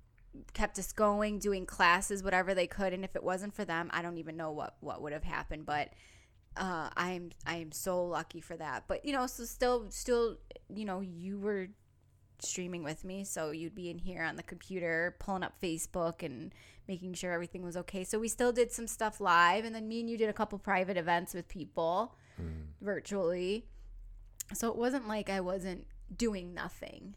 kept 0.52 0.78
us 0.78 0.92
going 0.92 1.38
doing 1.38 1.64
classes 1.64 2.22
whatever 2.22 2.54
they 2.54 2.66
could 2.66 2.92
and 2.92 3.04
if 3.04 3.16
it 3.16 3.24
wasn't 3.24 3.54
for 3.54 3.64
them 3.64 3.88
i 3.94 4.02
don't 4.02 4.18
even 4.18 4.36
know 4.36 4.50
what 4.50 4.76
what 4.80 5.00
would 5.00 5.14
have 5.14 5.24
happened 5.24 5.64
but 5.64 5.94
uh 6.58 6.90
i'm 6.94 7.30
i 7.46 7.56
am 7.56 7.72
so 7.72 8.04
lucky 8.04 8.40
for 8.40 8.56
that. 8.56 8.84
But 8.86 9.04
you 9.04 9.12
know 9.12 9.26
so 9.26 9.44
still 9.44 9.86
still 9.90 10.36
you 10.74 10.84
know 10.84 11.00
you 11.00 11.38
were 11.38 11.68
streaming 12.38 12.82
with 12.82 13.04
me 13.04 13.24
so 13.24 13.50
you'd 13.50 13.74
be 13.74 13.88
in 13.88 13.98
here 13.98 14.22
on 14.22 14.36
the 14.36 14.42
computer 14.42 15.16
pulling 15.18 15.42
up 15.42 15.54
facebook 15.60 16.22
and 16.22 16.52
making 16.88 17.14
sure 17.14 17.32
everything 17.32 17.62
was 17.62 17.76
okay 17.76 18.04
so 18.04 18.18
we 18.18 18.28
still 18.28 18.52
did 18.52 18.70
some 18.70 18.86
stuff 18.86 19.20
live 19.20 19.64
and 19.64 19.74
then 19.74 19.88
me 19.88 20.00
and 20.00 20.10
you 20.10 20.16
did 20.16 20.28
a 20.28 20.32
couple 20.32 20.58
private 20.58 20.96
events 20.96 21.34
with 21.34 21.48
people 21.48 22.14
hmm. 22.36 22.64
virtually 22.80 23.66
so 24.54 24.68
it 24.68 24.76
wasn't 24.76 25.06
like 25.08 25.28
i 25.28 25.40
wasn't 25.40 25.86
doing 26.14 26.54
nothing 26.54 27.14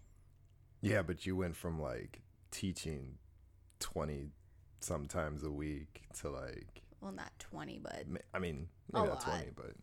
Yeah, 0.82 1.02
but 1.02 1.26
you 1.26 1.36
went 1.36 1.56
from 1.56 1.82
like 1.82 2.22
teaching 2.52 3.18
20 3.80 4.30
sometimes 4.80 5.44
a 5.44 5.52
week 5.52 6.04
to 6.18 6.30
like 6.30 6.82
well 7.02 7.12
not 7.12 7.32
20 7.40 7.80
but 7.84 8.06
I 8.34 8.40
mean, 8.40 8.70
maybe 8.94 9.08
not 9.08 9.28
lot. 9.28 9.38
20, 9.38 9.52
but 9.56 9.74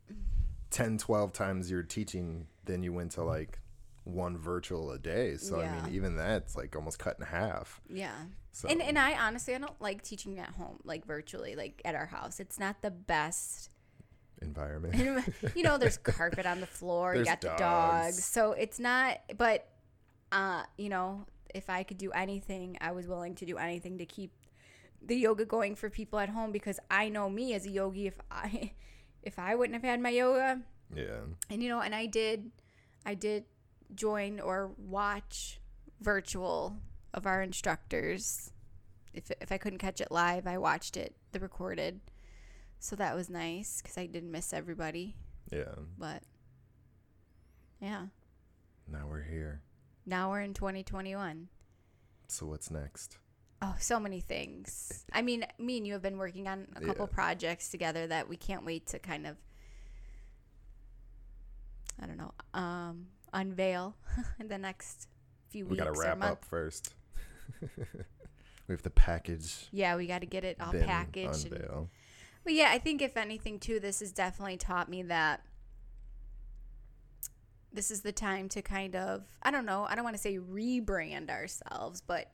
10 0.71 0.99
12 0.99 1.33
times 1.33 1.71
you're 1.71 1.83
teaching 1.83 2.47
then 2.65 2.83
you 2.83 2.93
went 2.93 3.13
to 3.13 3.23
like 3.23 3.61
one 4.05 4.39
virtual 4.39 4.93
a 4.93 4.99
day. 4.99 5.37
So 5.37 5.61
I 5.61 5.69
mean, 5.69 5.93
even 5.95 6.17
that's 6.17 6.57
like 6.57 6.77
almost 6.77 6.99
cut 6.99 7.17
in 7.19 7.27
half. 7.27 7.81
yeah 7.89 8.15
So 8.57 8.69
and 8.69 8.81
and 8.81 8.99
i 8.99 9.13
honestly 9.13 9.55
i 9.55 9.59
don't 9.59 9.79
like 9.83 10.01
teaching 10.01 10.39
at 10.39 10.49
home 10.49 10.79
like 10.83 11.05
virtually 11.05 11.57
like 11.57 11.83
at 11.85 11.95
our 11.95 12.07
house 12.07 12.41
it's 12.41 12.59
not 12.59 12.81
the 12.81 12.91
best 12.91 13.69
environment. 14.43 15.35
you 15.55 15.63
know, 15.63 15.79
there's 15.79 15.97
carpet 16.03 16.47
on 16.47 16.61
the 16.61 16.67
floor. 16.67 17.15
There's 17.15 17.27
you 17.27 17.33
got 17.33 17.41
the 17.41 17.49
dogs. 17.49 17.59
dogs. 17.59 18.25
So 18.25 18.53
it's 18.53 18.79
not, 18.79 19.19
but, 19.37 19.69
uh, 20.33 20.65
you 20.77 20.89
know, 20.89 21.27
if 21.55 21.71
I 21.71 21.83
could 21.83 21.99
do 21.99 22.11
anything, 22.13 22.77
I 22.81 22.93
was 22.93 23.07
willing 23.07 23.35
to 23.37 23.47
do 23.47 23.57
anything 23.57 23.99
to 23.99 24.07
keep 24.07 24.33
the 25.05 25.17
yoga 25.17 25.45
going 25.45 25.75
for 25.75 25.89
people 25.89 26.19
at 26.19 26.29
home 26.29 26.53
because 26.53 26.81
I 26.91 27.09
know 27.09 27.31
me 27.31 27.55
as 27.55 27.67
a 27.67 27.71
yogi, 27.71 28.07
if 28.07 28.19
I, 28.31 28.73
if 29.23 29.39
I 29.39 29.55
wouldn't 29.55 29.75
have 29.75 29.89
had 29.89 30.01
my 30.01 30.11
yoga, 30.11 30.61
yeah. 30.95 31.21
and 31.51 31.63
you 31.63 31.69
know, 31.69 31.81
and 31.81 31.95
I 31.95 32.07
did, 32.07 32.51
I 33.05 33.15
did 33.15 33.45
join 33.95 34.41
or 34.41 34.73
watch 34.79 35.61
virtual 36.01 36.77
of 37.17 37.27
our 37.27 37.43
instructors. 37.43 38.53
If, 39.13 39.31
if 39.41 39.51
I 39.51 39.59
couldn't 39.59 39.79
catch 39.79 40.01
it 40.01 40.13
live, 40.13 40.47
I 40.47 40.59
watched 40.59 40.97
it, 40.97 41.17
the 41.33 41.41
recorded. 41.41 42.01
So 42.79 42.95
that 42.97 43.17
was 43.17 43.31
nice 43.31 43.81
because 43.83 43.97
I 43.97 44.07
didn't 44.07 44.31
miss 44.31 44.53
everybody. 44.53 45.17
Yeah. 45.51 45.75
But 45.99 46.23
yeah, 47.81 48.07
Now 48.91 49.07
we're 49.09 49.23
here. 49.23 49.63
now 50.05 50.31
we're 50.31 50.43
in 50.43 50.53
2021. 50.55 51.49
So 52.29 52.47
what's 52.47 52.71
next? 52.71 53.19
Oh, 53.63 53.75
so 53.81 53.99
many 53.99 54.21
things. 54.21 55.05
I 55.13 55.23
mean, 55.23 55.47
me 55.59 55.79
and 55.79 55.87
you 55.87 55.95
have 55.95 56.03
been 56.03 56.19
working 56.19 56.47
on 56.47 56.67
a 56.77 56.81
couple 56.81 57.07
Yeah. 57.11 57.15
projects 57.15 57.71
together 57.71 58.07
that 58.09 58.29
we 58.29 58.37
can't 58.37 58.67
wait 58.67 58.87
to 58.89 58.99
kind 58.99 59.27
of, 59.27 59.37
I 62.01 62.07
don't 62.07 62.19
know, 62.19 62.35
um, 62.53 63.07
unveil 63.33 63.97
in 64.41 64.49
the 64.49 64.59
next 64.59 65.09
few 65.49 65.65
We 65.65 65.71
weeks. 65.71 65.81
We 65.81 65.87
got 65.87 65.95
to 65.95 66.01
wrap 66.01 66.23
up 66.23 66.45
first. 66.45 66.95
we 68.69 68.73
have 68.73 68.83
to 68.83 68.91
package 68.91 69.69
Yeah, 69.73 69.97
we 69.97 70.07
got 70.07 70.21
to 70.21 70.27
get 70.27 70.45
it 70.45 70.57
all 70.61 70.73
packaged. 70.73 71.47
And, 71.47 71.55
unveil. 71.55 71.89
but 72.45 72.53
yeah, 72.53 72.71
I 72.71 72.79
think 72.79 73.03
if 73.03 73.17
anything, 73.17 73.59
too, 73.59 73.81
this 73.81 74.01
has 74.01 74.13
definitely 74.13 74.57
taught 74.57 74.89
me 74.89 75.03
that 75.05 75.43
this 77.73 77.91
is 77.91 78.01
the 78.01 78.13
time 78.13 78.49
to 78.49 78.63
kind 78.63 78.97
of, 78.97 79.25
I 79.43 79.51
don't 79.51 79.67
know, 79.67 79.87
I 79.89 79.95
don't 79.95 80.05
want 80.05 80.17
to 80.17 80.23
say 80.23 80.39
rebrand 80.39 81.31
ourselves, 81.31 82.01
but 82.01 82.33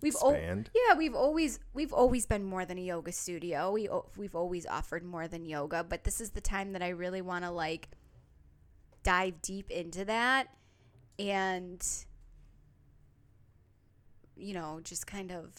we've 0.00 0.14
Expand. 0.14 0.70
Yeah, 0.74 0.96
we've 0.96 1.14
always 1.14 1.58
we've 1.74 1.92
always 1.92 2.26
been 2.26 2.44
more 2.44 2.64
than 2.64 2.78
a 2.78 2.82
yoga 2.82 3.10
studio. 3.10 3.72
We 3.72 3.88
o- 3.88 4.10
we've 4.16 4.36
always 4.36 4.66
offered 4.66 5.04
more 5.04 5.26
than 5.26 5.44
yoga, 5.44 5.82
but 5.82 6.04
this 6.04 6.20
is 6.20 6.30
the 6.30 6.40
time 6.40 6.72
that 6.72 6.82
I 6.82 6.90
really 6.90 7.22
want 7.22 7.44
to 7.44 7.50
like 7.50 7.88
dive 9.02 9.42
deep 9.42 9.70
into 9.70 10.04
that 10.06 10.48
and 11.18 11.84
you 14.36 14.54
know, 14.54 14.80
just 14.82 15.06
kind 15.06 15.30
of 15.32 15.52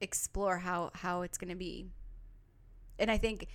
explore 0.00 0.58
how 0.58 0.90
how 0.94 1.22
it's 1.22 1.38
going 1.38 1.50
to 1.50 1.56
be. 1.56 1.86
And 2.98 3.10
I 3.10 3.18
think 3.18 3.48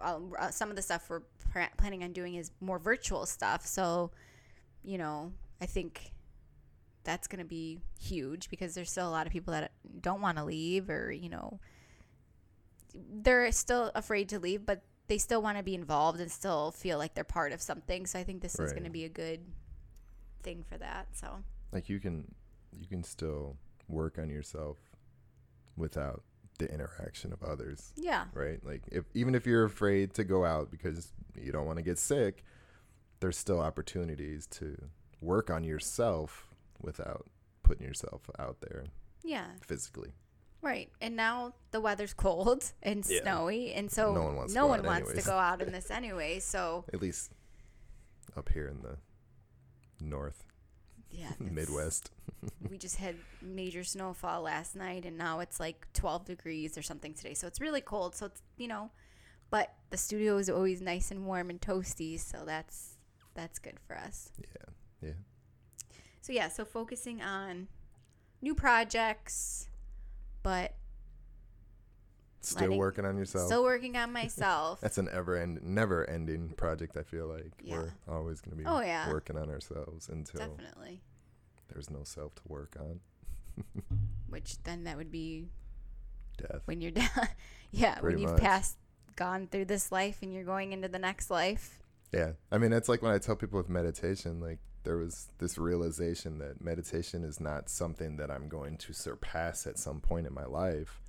um, 0.00 0.32
uh, 0.38 0.50
some 0.50 0.70
of 0.70 0.76
the 0.76 0.82
stuff 0.82 1.08
we're 1.08 1.20
pr- 1.52 1.74
planning 1.76 2.02
on 2.02 2.12
doing 2.12 2.34
is 2.34 2.50
more 2.60 2.78
virtual 2.78 3.26
stuff. 3.26 3.66
So, 3.66 4.10
you 4.82 4.98
know, 4.98 5.32
I 5.60 5.66
think 5.66 6.12
that's 7.04 7.26
going 7.28 7.38
to 7.38 7.44
be 7.48 7.80
huge 8.00 8.50
because 8.50 8.74
there's 8.74 8.90
still 8.90 9.08
a 9.08 9.10
lot 9.10 9.26
of 9.26 9.32
people 9.32 9.52
that 9.52 9.72
don't 10.00 10.20
want 10.20 10.38
to 10.38 10.44
leave 10.44 10.90
or, 10.90 11.10
you 11.10 11.28
know, 11.28 11.60
they're 12.94 13.50
still 13.52 13.90
afraid 13.94 14.28
to 14.30 14.38
leave, 14.38 14.66
but 14.66 14.82
they 15.08 15.18
still 15.18 15.42
want 15.42 15.56
to 15.58 15.64
be 15.64 15.74
involved 15.74 16.20
and 16.20 16.30
still 16.30 16.70
feel 16.70 16.98
like 16.98 17.14
they're 17.14 17.24
part 17.24 17.52
of 17.52 17.60
something. 17.62 18.06
So 18.06 18.18
I 18.18 18.24
think 18.24 18.42
this 18.42 18.54
is 18.54 18.72
going 18.72 18.84
to 18.84 18.90
be 18.90 19.04
a 19.04 19.08
good 19.08 19.40
thing 20.42 20.64
for 20.68 20.78
that. 20.78 21.08
So, 21.12 21.42
Like 21.72 21.88
you 21.88 22.00
can 22.00 22.34
you 22.78 22.86
can 22.86 23.02
still 23.02 23.56
work 23.88 24.18
on 24.18 24.28
yourself 24.30 24.78
without 25.76 26.22
the 26.58 26.72
interaction 26.72 27.32
of 27.32 27.42
others, 27.42 27.92
yeah. 27.96 28.24
right? 28.34 28.64
Like 28.64 28.82
if 28.92 29.04
even 29.14 29.34
if 29.34 29.46
you're 29.46 29.64
afraid 29.64 30.14
to 30.14 30.24
go 30.24 30.44
out 30.44 30.70
because 30.70 31.12
you 31.34 31.52
don't 31.52 31.66
want 31.66 31.78
to 31.78 31.82
get 31.84 31.98
sick, 31.98 32.44
there's 33.20 33.38
still 33.38 33.60
opportunities 33.60 34.46
to 34.48 34.76
work 35.22 35.50
on 35.50 35.64
yourself 35.64 36.48
without 36.80 37.26
putting 37.62 37.86
yourself 37.86 38.22
out 38.38 38.60
there 38.60 38.84
Yeah. 39.22 39.46
physically. 39.62 40.12
Right. 40.62 40.90
And 41.00 41.16
now 41.16 41.54
the 41.70 41.80
weather's 41.80 42.12
cold 42.12 42.72
and 42.82 43.04
Yeah. 43.08 43.22
snowy. 43.22 43.72
And 43.72 43.90
so 43.90 44.12
No 44.12 44.24
one 44.24 44.36
wants 44.36 44.52
to 44.52 44.58
go 44.60 44.66
one 44.66 44.82
wants 44.84 45.12
to 45.14 45.22
go 45.22 45.36
out 45.38 45.62
in 45.62 45.72
this 45.72 45.90
anyway. 45.90 46.40
So, 46.40 46.84
At 46.92 47.00
least 47.00 47.32
up 48.36 48.50
here 48.50 48.66
in 48.66 48.82
the 48.82 48.98
north, 50.00 50.44
yeah. 51.10 51.32
Midwest. 51.40 52.10
we 52.70 52.78
just 52.78 52.96
had 52.96 53.16
major 53.42 53.84
snowfall 53.84 54.42
last 54.42 54.74
night 54.74 55.04
and 55.04 55.18
now 55.18 55.40
it's 55.40 55.60
like 55.60 55.86
12 55.92 56.24
degrees 56.24 56.78
or 56.78 56.82
something 56.82 57.12
today 57.12 57.34
so 57.34 57.46
it's 57.46 57.60
really 57.60 57.82
cold 57.82 58.14
so 58.14 58.26
it's 58.26 58.40
you 58.56 58.66
know 58.66 58.90
but 59.50 59.74
the 59.90 59.96
studio 59.98 60.38
is 60.38 60.48
always 60.48 60.80
nice 60.80 61.10
and 61.10 61.26
warm 61.26 61.50
and 61.50 61.60
toasty 61.60 62.18
so 62.18 62.44
that's 62.46 62.96
that's 63.34 63.58
good 63.58 63.78
for 63.86 63.94
us 63.96 64.30
Yeah. 64.38 65.08
Yeah. 65.08 65.12
so 66.22 66.32
yeah 66.32 66.48
so 66.48 66.64
focusing 66.64 67.20
on 67.20 67.68
new 68.40 68.54
projects 68.54 69.68
but 70.42 70.74
Still 72.42 72.62
Letting- 72.68 72.78
working 72.78 73.04
on 73.04 73.18
yourself. 73.18 73.46
still 73.46 73.62
working 73.62 73.96
on 73.96 74.12
myself 74.12 74.80
That's 74.82 74.96
an 74.98 75.08
ever 75.12 75.36
end, 75.36 75.60
never 75.62 76.08
ending 76.08 76.48
project. 76.50 76.96
I 76.96 77.02
feel 77.02 77.26
like 77.26 77.52
Yeah. 77.62 77.76
we're 77.76 77.92
always 78.08 78.40
going 78.40 78.56
to 78.56 78.62
be 78.62 78.66
Oh, 78.66 78.80
yeah. 78.80 79.10
working 79.12 79.36
on 79.36 79.50
ourselves 79.50 80.08
until 80.08 80.40
definitely 80.48 81.02
there's 81.68 81.90
no 81.90 82.02
self 82.04 82.34
to 82.36 82.42
work 82.48 82.76
on. 82.80 83.00
which 84.28 84.62
then 84.62 84.84
that 84.84 84.96
would 84.96 85.10
be 85.10 85.48
Death. 86.38 86.62
when 86.64 86.80
you're 86.80 86.90
done 87.02 87.08
yeah 87.72 88.00
when 88.00 88.16
you've 88.18 88.30
much. 88.32 88.40
passed 88.40 88.76
gone 89.16 89.46
through 89.48 89.66
this 89.66 89.92
life 89.92 90.18
and 90.22 90.32
you're 90.32 90.44
going 90.44 90.72
into 90.72 90.88
the 90.88 90.98
next 90.98 91.30
life 91.30 91.78
Yeah. 92.12 92.32
I 92.50 92.58
mean, 92.58 92.72
it's 92.72 92.88
like 92.88 93.02
when 93.02 93.12
I 93.12 93.18
tell 93.18 93.36
people 93.36 93.58
with 93.58 93.68
meditation, 93.68 94.40
like 94.40 94.58
there 94.82 94.96
was 94.96 95.28
this 95.38 95.58
realization 95.58 96.38
that 96.38 96.60
meditation 96.62 97.22
is 97.22 97.38
not 97.38 97.68
something 97.68 98.16
that 98.16 98.30
I'm 98.30 98.48
going 98.48 98.78
to 98.78 98.92
surpass 98.94 99.66
at 99.66 99.78
some 99.78 100.00
point 100.00 100.26
in 100.26 100.32
my 100.32 100.46
life. 100.46 101.02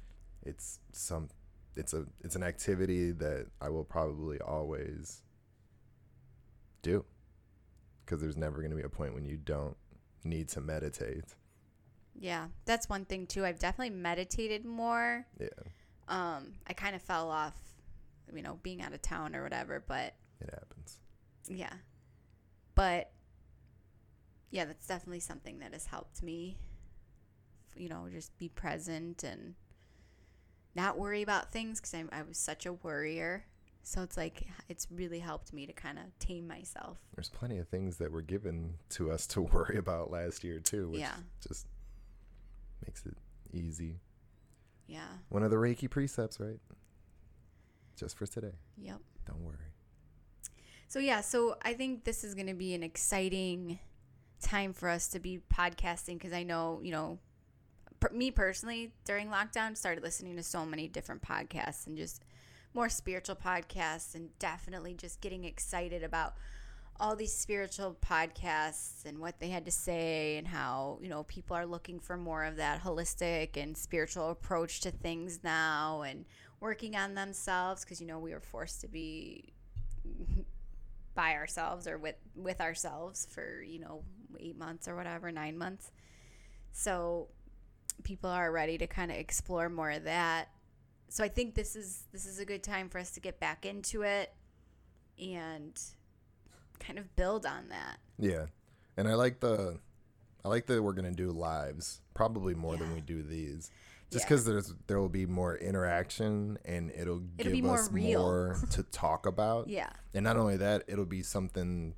It's 0.43 0.79
some 0.91 1.29
it's 1.75 1.93
a 1.93 2.05
it's 2.21 2.35
an 2.35 2.43
activity 2.43 3.11
that 3.11 3.47
I 3.61 3.69
will 3.69 3.83
probably 3.85 4.39
always 4.41 5.21
do. 6.81 7.05
Cuz 8.05 8.19
there's 8.19 8.37
never 8.37 8.57
going 8.57 8.71
to 8.71 8.77
be 8.77 8.83
a 8.83 8.89
point 8.89 9.13
when 9.13 9.25
you 9.25 9.37
don't 9.37 9.77
need 10.23 10.49
to 10.49 10.61
meditate. 10.61 11.35
Yeah, 12.19 12.47
that's 12.65 12.89
one 12.89 13.05
thing 13.05 13.25
too. 13.27 13.45
I've 13.45 13.59
definitely 13.59 13.95
meditated 13.95 14.65
more. 14.65 15.25
Yeah. 15.39 15.47
Um, 16.07 16.53
I 16.67 16.73
kind 16.73 16.95
of 16.95 17.01
fell 17.01 17.29
off, 17.29 17.55
you 18.33 18.41
know, 18.41 18.59
being 18.63 18.81
out 18.81 18.91
of 18.93 19.01
town 19.01 19.33
or 19.35 19.43
whatever, 19.43 19.81
but 19.87 20.15
It 20.41 20.49
happens. 20.51 20.99
yeah. 21.47 21.73
But 22.75 23.11
yeah, 24.49 24.65
that's 24.65 24.85
definitely 24.87 25.21
something 25.21 25.59
that 25.59 25.71
has 25.71 25.85
helped 25.85 26.21
me. 26.21 26.57
You 27.77 27.87
know, 27.87 28.09
just 28.11 28.37
be 28.37 28.49
present 28.49 29.23
and 29.23 29.55
not 30.75 30.97
worry 30.97 31.21
about 31.21 31.51
things 31.51 31.79
because 31.81 31.93
I 32.11 32.21
was 32.23 32.37
such 32.37 32.65
a 32.65 32.73
worrier. 32.73 33.45
So 33.83 34.03
it's 34.03 34.15
like 34.15 34.43
it's 34.69 34.87
really 34.91 35.19
helped 35.19 35.53
me 35.53 35.65
to 35.65 35.73
kind 35.73 35.97
of 35.97 36.05
tame 36.19 36.47
myself. 36.47 36.99
There's 37.15 37.29
plenty 37.29 37.57
of 37.57 37.67
things 37.67 37.97
that 37.97 38.11
were 38.11 38.21
given 38.21 38.75
to 38.89 39.11
us 39.11 39.25
to 39.27 39.41
worry 39.53 39.77
about 39.77 40.11
last 40.11 40.43
year 40.43 40.59
too, 40.59 40.89
which 40.89 40.99
Yeah. 41.01 41.15
just 41.47 41.65
makes 42.85 43.05
it 43.05 43.17
easy. 43.51 43.99
Yeah. 44.87 45.07
One 45.29 45.41
of 45.43 45.49
the 45.51 45.57
Reiki 45.57 45.89
precepts, 45.89 46.39
right? 46.39 46.59
Just 47.95 48.17
for 48.17 48.25
today. 48.25 48.53
Yep. 48.77 48.99
Don't 49.27 49.43
worry. 49.43 49.57
So 50.87 50.99
yeah, 50.99 51.21
so 51.21 51.55
I 51.61 51.73
think 51.73 52.03
this 52.03 52.23
is 52.23 52.35
going 52.35 52.47
to 52.47 52.53
be 52.53 52.73
an 52.73 52.83
exciting 52.83 53.79
time 54.41 54.73
for 54.73 54.89
us 54.89 55.07
to 55.09 55.19
be 55.19 55.39
podcasting 55.53 56.13
because 56.19 56.33
I 56.33 56.43
know, 56.43 56.81
you 56.83 56.91
know, 56.91 57.19
me 58.09 58.31
personally 58.31 58.93
during 59.05 59.29
lockdown 59.29 59.77
started 59.77 60.03
listening 60.03 60.35
to 60.35 60.43
so 60.43 60.65
many 60.65 60.87
different 60.87 61.21
podcasts 61.21 61.85
and 61.87 61.97
just 61.97 62.23
more 62.73 62.89
spiritual 62.89 63.35
podcasts 63.35 64.15
and 64.15 64.29
definitely 64.39 64.93
just 64.93 65.21
getting 65.21 65.43
excited 65.43 66.03
about 66.03 66.33
all 66.99 67.15
these 67.15 67.33
spiritual 67.33 67.97
podcasts 68.05 69.05
and 69.05 69.19
what 69.19 69.39
they 69.39 69.49
had 69.49 69.65
to 69.65 69.71
say 69.71 70.37
and 70.37 70.47
how, 70.47 70.99
you 71.01 71.09
know, 71.09 71.23
people 71.23 71.55
are 71.55 71.65
looking 71.65 71.99
for 71.99 72.15
more 72.15 72.43
of 72.43 72.57
that 72.57 72.81
holistic 72.81 73.57
and 73.57 73.75
spiritual 73.75 74.29
approach 74.29 74.81
to 74.81 74.91
things 74.91 75.39
now 75.43 76.01
and 76.03 76.25
working 76.59 76.95
on 76.95 77.15
themselves 77.15 77.83
because 77.83 77.99
you 77.99 78.07
know 78.07 78.19
we 78.19 78.31
were 78.31 78.39
forced 78.39 78.81
to 78.81 78.87
be 78.87 79.51
by 81.15 81.33
ourselves 81.33 81.87
or 81.87 81.97
with 81.97 82.15
with 82.35 82.61
ourselves 82.61 83.27
for 83.29 83.61
you 83.61 83.79
know 83.79 84.03
eight 84.39 84.57
months 84.57 84.87
or 84.87 84.95
whatever 84.95 85.31
nine 85.31 85.57
months. 85.57 85.91
So 86.71 87.27
people 88.03 88.29
are 88.29 88.51
ready 88.51 88.77
to 88.77 88.87
kind 88.87 89.11
of 89.11 89.17
explore 89.17 89.69
more 89.69 89.91
of 89.91 90.03
that 90.05 90.49
so 91.09 91.23
i 91.23 91.27
think 91.27 91.55
this 91.55 91.75
is 91.75 92.03
this 92.11 92.25
is 92.25 92.39
a 92.39 92.45
good 92.45 92.63
time 92.63 92.89
for 92.89 92.99
us 92.99 93.11
to 93.11 93.19
get 93.19 93.39
back 93.39 93.65
into 93.65 94.01
it 94.03 94.33
and 95.19 95.79
kind 96.79 96.97
of 96.97 97.15
build 97.15 97.45
on 97.45 97.69
that 97.69 97.97
Yeah. 98.17 98.45
And 98.97 99.07
I 99.07 99.13
like 99.15 99.39
the 99.39 99.79
I 100.43 100.49
like 100.49 100.65
that 100.67 100.81
we're 100.81 100.93
gonna 100.93 101.11
do 101.11 101.31
lives, 101.31 102.01
probably 102.13 102.55
more 102.55 102.75
than 102.75 102.93
we 102.93 103.01
do 103.01 103.21
these. 103.21 103.69
Just 104.11 104.23
Yeah. 104.25 104.29
because 104.29 104.45
there's 104.45 104.73
there 104.87 104.99
will 104.99 105.09
be 105.09 105.25
more 105.25 105.55
interaction 105.55 106.57
and 106.65 106.91
it'll, 106.91 107.21
It'll 107.37 107.53
give 107.53 107.63
more 107.63 107.79
us 107.79 107.91
real. 107.91 108.21
more 108.23 108.57
to 108.71 108.83
talk 108.83 109.25
about. 109.27 109.67
yeah 109.79 109.91
And 110.13 110.23
not 110.23 110.37
only 110.37 110.57
that, 110.57 110.83
it'll 110.87 111.05
be 111.05 111.23
something 111.23 111.93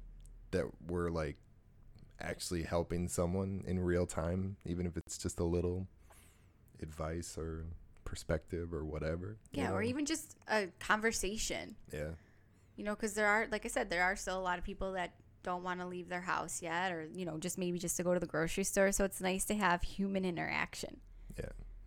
that 0.51 0.65
we're 0.85 1.09
like 1.09 1.37
actually 2.23 2.63
helping 2.63 3.07
someone 3.07 3.63
in 3.67 3.79
real 3.79 4.05
time, 4.05 4.55
even 4.65 4.85
if 4.85 4.97
it's 4.97 5.17
just 5.17 5.39
a 5.39 5.43
little 5.43 5.87
advice 6.81 7.37
or 7.37 7.65
perspective 8.05 8.73
or 8.73 8.85
whatever. 8.85 9.37
you 9.51 9.63
yeah 9.63 9.71
or 9.71 9.81
even 9.81 10.05
just 10.05 10.37
a 10.47 10.67
conversation. 10.79 11.75
Yeah, 11.91 12.11
you 12.75 12.83
know 12.83 12.95
because 12.95 13.13
there 13.13 13.27
are 13.27 13.47
like 13.51 13.65
i 13.65 13.69
said 13.69 13.89
there 13.89 14.03
are 14.03 14.15
still 14.15 14.37
a 14.37 14.41
lot 14.41 14.57
of 14.57 14.63
people 14.63 14.93
that 14.93 15.13
don't 15.43 15.63
want 15.63 15.79
to 15.79 15.85
leave 15.85 16.09
their 16.09 16.21
house 16.21 16.61
yet 16.61 16.91
or 16.91 17.07
you 17.13 17.25
know 17.25 17.37
just 17.37 17.57
maybe 17.57 17.77
just 17.77 17.97
to 17.97 18.03
go 18.03 18.13
to 18.13 18.19
the 18.19 18.25
grocery 18.25 18.63
store. 18.63 18.91
So 18.91 19.03
it's 19.03 19.21
nice 19.21 19.45
to 19.45 19.55
have 19.55 19.81
human 19.81 20.25
interaction. 20.25 20.97
Yeah, 21.37 21.45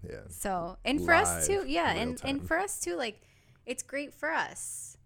yeah. 0.08 0.20
so 0.28 0.76
and 0.84 1.04
for 1.04 1.12
us 1.14 1.46
too 1.46 1.64
yeah 1.66 1.92
and, 1.92 2.20
and 2.24 2.46
for 2.46 2.58
us 2.58 2.80
too 2.80 2.96
like 2.96 3.22
it's 3.64 3.82
great 3.82 4.14
for 4.14 4.30
us. 4.30 4.98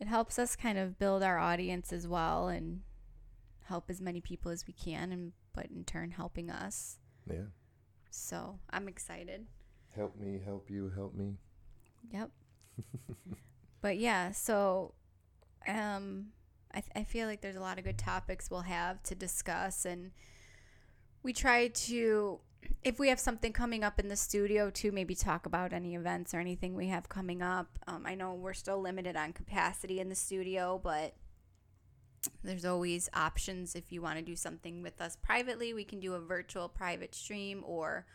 It 0.00 0.06
helps 0.06 0.38
us 0.38 0.56
kind 0.56 0.78
of 0.78 0.98
build 0.98 1.22
our 1.22 1.38
audience 1.38 1.92
as 1.92 2.08
well 2.08 2.48
and 2.48 2.80
help 3.70 3.88
as 3.88 4.00
many 4.00 4.20
people 4.20 4.50
as 4.50 4.66
we 4.66 4.74
can 4.74 5.10
and 5.12 5.32
but 5.54 5.66
in 5.66 5.84
turn 5.84 6.10
helping 6.10 6.50
us 6.50 6.98
Yeah. 7.30 7.46
so 8.10 8.58
i'm 8.70 8.86
excited 8.88 9.46
Help 9.96 10.14
me, 10.20 10.40
help 10.44 10.70
you, 10.70 10.92
help 10.94 11.14
me. 11.16 11.34
Yep. 12.12 12.30
but 13.80 13.98
yeah, 13.98 14.30
so 14.30 14.94
um 15.66 16.26
I 16.72 16.82
I 16.94 17.02
feel 17.04 17.26
like 17.26 17.40
there's 17.40 17.56
a 17.56 17.60
lot 17.68 17.78
of 17.78 17.84
good 17.84 17.98
topics 17.98 18.50
we'll 18.52 18.60
have 18.80 19.02
to 19.10 19.16
discuss 19.16 19.84
and 19.84 20.12
we 21.24 21.32
try 21.32 21.68
to 21.90 22.38
if 22.84 23.00
we 23.00 23.08
have 23.08 23.18
something 23.18 23.52
coming 23.52 23.82
up 23.82 23.98
in 23.98 24.06
the 24.08 24.16
studio 24.16 24.70
to 24.70 24.92
maybe 24.92 25.16
talk 25.16 25.44
about 25.44 25.72
any 25.72 25.96
events 25.96 26.32
or 26.34 26.38
anything 26.38 26.74
we 26.76 26.86
have 26.86 27.08
coming 27.08 27.42
up. 27.42 27.78
Um, 27.88 28.04
I 28.06 28.14
know 28.14 28.34
we're 28.34 28.52
still 28.54 28.80
limited 28.80 29.16
on 29.16 29.32
capacity 29.32 29.98
in 29.98 30.08
the 30.08 30.14
studio, 30.14 30.80
but 30.82 31.14
there's 32.42 32.64
always 32.64 33.08
options 33.14 33.74
if 33.74 33.92
you 33.92 34.02
want 34.02 34.18
to 34.18 34.24
do 34.24 34.36
something 34.36 34.82
with 34.82 35.00
us 35.00 35.16
privately. 35.16 35.72
We 35.72 35.84
can 35.84 36.00
do 36.00 36.14
a 36.14 36.20
virtual 36.20 36.68
private 36.68 37.14
stream 37.14 37.62
or 37.66 38.06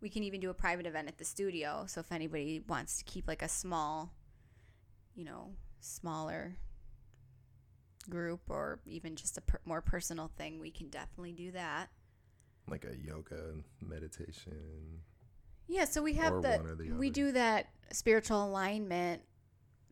we 0.00 0.08
can 0.08 0.22
even 0.22 0.40
do 0.40 0.50
a 0.50 0.54
private 0.54 0.86
event 0.86 1.08
at 1.08 1.18
the 1.18 1.24
studio. 1.24 1.84
So 1.86 2.00
if 2.00 2.12
anybody 2.12 2.62
wants 2.66 2.98
to 2.98 3.04
keep 3.04 3.26
like 3.26 3.42
a 3.42 3.48
small, 3.48 4.12
you 5.14 5.24
know, 5.24 5.50
smaller 5.80 6.56
group 8.08 8.40
or 8.48 8.80
even 8.86 9.16
just 9.16 9.38
a 9.38 9.40
per- 9.40 9.60
more 9.64 9.80
personal 9.80 10.30
thing, 10.36 10.60
we 10.60 10.70
can 10.70 10.88
definitely 10.88 11.32
do 11.32 11.52
that. 11.52 11.88
Like 12.68 12.84
a 12.84 12.96
yoga 12.96 13.54
meditation. 13.80 15.00
Yeah, 15.66 15.84
so 15.84 16.02
we 16.02 16.14
have 16.14 16.42
the, 16.42 16.76
the 16.78 16.92
we 16.92 17.08
do 17.08 17.32
that 17.32 17.68
spiritual 17.90 18.44
alignment 18.44 19.22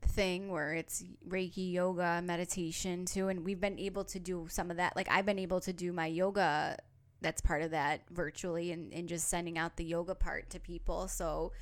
thing 0.05 0.51
where 0.51 0.75
it's 0.75 1.05
Reiki 1.29 1.73
yoga, 1.73 2.21
meditation 2.23 3.05
too. 3.05 3.29
And 3.29 3.45
we've 3.45 3.61
been 3.61 3.79
able 3.79 4.05
to 4.07 4.19
do 4.19 4.47
some 4.51 4.71
of 4.71 4.77
that. 4.79 4.95
Like 4.97 5.09
I've 5.11 5.27
been 5.27 5.39
able 5.39 5.61
to 5.61 5.73
do 5.73 5.93
my 5.93 6.07
yoga 6.07 6.77
that's 7.21 7.41
part 7.41 7.63
of 7.63 7.71
that 7.71 8.01
virtually 8.11 8.73
and, 8.73 8.93
and 8.93 9.09
just 9.09 9.29
sending 9.29 9.57
out 9.57 9.77
the 9.77 9.85
yoga 9.85 10.15
part 10.15 10.51
to 10.51 10.59
people. 10.61 11.07
So, 11.09 11.53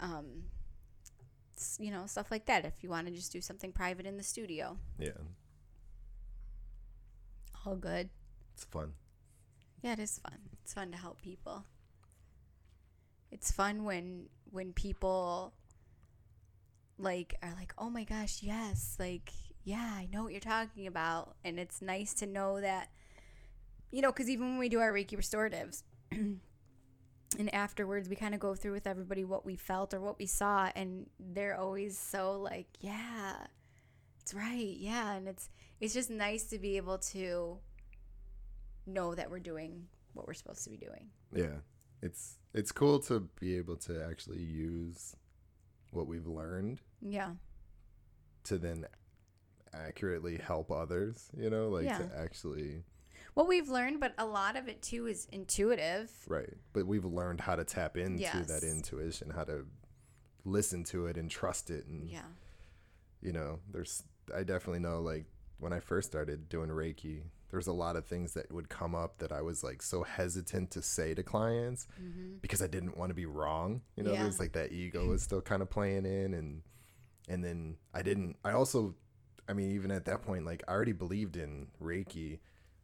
um, 0.00 0.26
you 1.78 1.90
know, 1.90 2.04
stuff 2.06 2.30
like 2.30 2.44
that. 2.46 2.64
If 2.66 2.74
you 2.82 2.90
want 2.90 3.06
to 3.06 3.12
just 3.14 3.32
do 3.32 3.40
something 3.40 3.72
private 3.72 4.04
in 4.06 4.18
the 4.18 4.22
studio, 4.22 4.76
Yeah, 4.98 5.12
all 7.64 7.76
good. 7.76 8.10
it's 8.54 8.64
fun. 8.64 8.92
Yeah, 9.82 9.92
it 9.94 9.98
is 10.00 10.18
fun. 10.18 10.38
It's 10.62 10.74
fun 10.74 10.90
to 10.92 10.98
help 10.98 11.20
people. 11.22 11.64
It's 13.30 13.50
fun 13.50 13.84
when 13.84 14.28
when 14.50 14.72
people 14.72 15.52
like 16.98 17.36
are 17.42 17.54
like, 17.56 17.74
"Oh 17.78 17.90
my 17.90 18.04
gosh, 18.04 18.42
yes." 18.42 18.96
Like, 18.98 19.32
"Yeah, 19.64 19.92
I 19.94 20.08
know 20.12 20.22
what 20.24 20.32
you're 20.32 20.40
talking 20.40 20.86
about." 20.86 21.36
And 21.44 21.58
it's 21.58 21.82
nice 21.82 22.14
to 22.14 22.26
know 22.26 22.60
that 22.60 22.90
you 23.90 24.02
know, 24.02 24.12
cuz 24.12 24.28
even 24.28 24.50
when 24.50 24.58
we 24.58 24.68
do 24.68 24.80
our 24.80 24.92
Reiki 24.92 25.16
restoratives 25.16 25.82
and 26.10 27.54
afterwards 27.54 28.08
we 28.08 28.16
kind 28.16 28.34
of 28.34 28.40
go 28.40 28.54
through 28.54 28.72
with 28.72 28.86
everybody 28.86 29.24
what 29.24 29.46
we 29.46 29.56
felt 29.56 29.94
or 29.94 30.00
what 30.00 30.18
we 30.18 30.26
saw 30.26 30.70
and 30.74 31.08
they're 31.18 31.56
always 31.56 31.98
so 31.98 32.40
like, 32.40 32.68
"Yeah. 32.80 33.46
It's 34.20 34.34
right. 34.34 34.76
Yeah." 34.76 35.12
And 35.14 35.28
it's 35.28 35.50
it's 35.80 35.94
just 35.94 36.10
nice 36.10 36.44
to 36.46 36.58
be 36.58 36.76
able 36.76 36.98
to 36.98 37.58
know 38.86 39.14
that 39.14 39.30
we're 39.30 39.40
doing 39.40 39.88
what 40.14 40.26
we're 40.26 40.34
supposed 40.34 40.64
to 40.64 40.70
be 40.70 40.76
doing. 40.76 41.10
Yeah, 41.34 41.58
it's 42.02 42.38
it's 42.54 42.72
cool 42.72 42.98
to 43.00 43.20
be 43.38 43.56
able 43.56 43.76
to 43.76 44.02
actually 44.04 44.42
use 44.42 45.14
what 45.90 46.06
we've 46.06 46.26
learned 46.26 46.80
Yeah. 47.00 47.34
to 48.44 48.58
then 48.58 48.86
accurately 49.72 50.36
help 50.38 50.70
others. 50.70 51.30
You 51.36 51.50
know, 51.50 51.68
like 51.68 51.84
Yeah. 51.84 51.98
to 51.98 52.16
actually 52.18 52.84
What 53.34 53.48
we've 53.48 53.68
learned, 53.68 54.00
but 54.00 54.14
a 54.16 54.24
lot 54.24 54.56
of 54.56 54.66
it 54.68 54.80
too 54.82 55.06
is 55.06 55.26
intuitive. 55.30 56.10
right. 56.26 56.54
But 56.72 56.86
we've 56.86 57.04
learned 57.04 57.40
how 57.42 57.56
to 57.56 57.64
tap 57.64 57.96
into 57.98 58.44
that 58.44 58.62
intuition, 58.62 59.30
how 59.30 59.44
to 59.44 59.66
listen 60.44 60.84
to 60.84 61.06
it 61.06 61.16
and 61.18 61.30
trust 61.30 61.70
it, 61.70 61.86
and 61.86 62.08
Yeah. 62.08 62.24
you 63.20 63.32
know, 63.32 63.60
there's 63.70 64.04
I 64.34 64.42
definitely 64.42 64.80
know 64.80 65.00
like 65.02 65.26
when 65.58 65.72
I 65.72 65.80
first 65.80 66.08
started 66.08 66.48
doing 66.48 66.68
Reiki, 66.70 67.24
there's 67.50 67.66
a 67.68 67.72
lot 67.72 67.96
of 67.96 68.04
things 68.06 68.34
that 68.34 68.50
would 68.52 68.68
come 68.68 68.94
up 68.94 69.18
that 69.18 69.30
I 69.32 69.40
was 69.42 69.62
like 69.62 69.82
so 69.82 70.02
hesitant 70.02 70.70
to 70.72 70.82
say 70.82 71.14
to 71.14 71.22
clients 71.22 71.86
because 72.40 72.60
I 72.62 72.66
didn't 72.66 72.96
want 72.96 73.10
to 73.10 73.14
be 73.14 73.26
wrong. 73.26 73.82
You 73.96 74.02
know, 74.02 74.10
Mm-hmm. 74.10 74.16
Yeah. 74.16 74.22
there's 74.24 74.40
like 74.40 74.52
that 74.52 74.72
ego 74.72 75.06
was 75.08 75.22
still 75.22 75.40
kind 75.40 75.62
of 75.62 75.70
playing 75.70 76.06
in 76.06 76.34
and 76.34 76.62
and 77.28 77.44
then 77.44 77.76
I 77.94 78.02
didn't 78.02 78.36
I 78.44 78.52
also 78.52 78.94
I 79.48 79.52
mean 79.52 79.72
even 79.72 79.90
at 79.90 80.04
that 80.06 80.22
point 80.22 80.44
like 80.44 80.62
I 80.68 80.72
already 80.72 80.92
believed 80.92 81.36
in 81.36 81.68
Reiki 81.82 82.38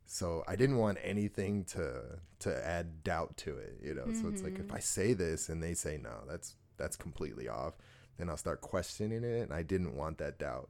so 0.07 0.45
I 0.47 0.57
didn't 0.57 0.77
want 0.79 0.99
anything 1.03 1.65
to 1.67 2.19
to 2.41 2.67
add 2.67 3.03
doubt 3.05 3.37
to 3.39 3.57
it, 3.59 3.79
you 3.83 3.95
know. 3.95 4.13
So 4.13 4.29
it's 4.29 4.43
like 4.43 4.55
Mm-hmm. 4.55 4.65
if 4.71 4.73
I 4.73 4.79
say 4.81 5.13
this 5.15 5.49
and 5.49 5.63
they 5.63 5.75
say 5.75 5.97
no, 5.97 6.11
that's 6.29 6.57
that's 6.77 6.97
completely 6.97 7.49
off, 7.49 7.75
then 8.19 8.29
I'll 8.29 8.37
start 8.37 8.61
questioning 8.61 9.23
it 9.25 9.43
and 9.43 9.53
I 9.53 9.63
didn't 9.63 9.97
want 9.97 10.19
that 10.19 10.39
doubt, 10.39 10.69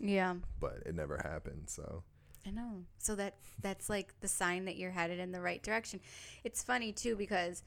Yeah. 0.00 0.34
but 0.60 0.82
it 0.84 0.94
never 0.94 1.18
happened. 1.18 1.64
So 1.70 2.02
I 2.46 2.50
know. 2.50 2.84
So 2.98 3.14
that 3.16 3.34
that's 3.60 3.88
like 3.90 4.14
the 4.20 4.28
sign 4.28 4.64
that 4.66 4.76
you're 4.76 4.90
headed 4.90 5.18
in 5.18 5.32
the 5.32 5.40
right 5.40 5.62
direction. 5.62 6.00
It's 6.44 6.62
funny 6.62 6.92
too 6.92 7.16
because 7.16 7.62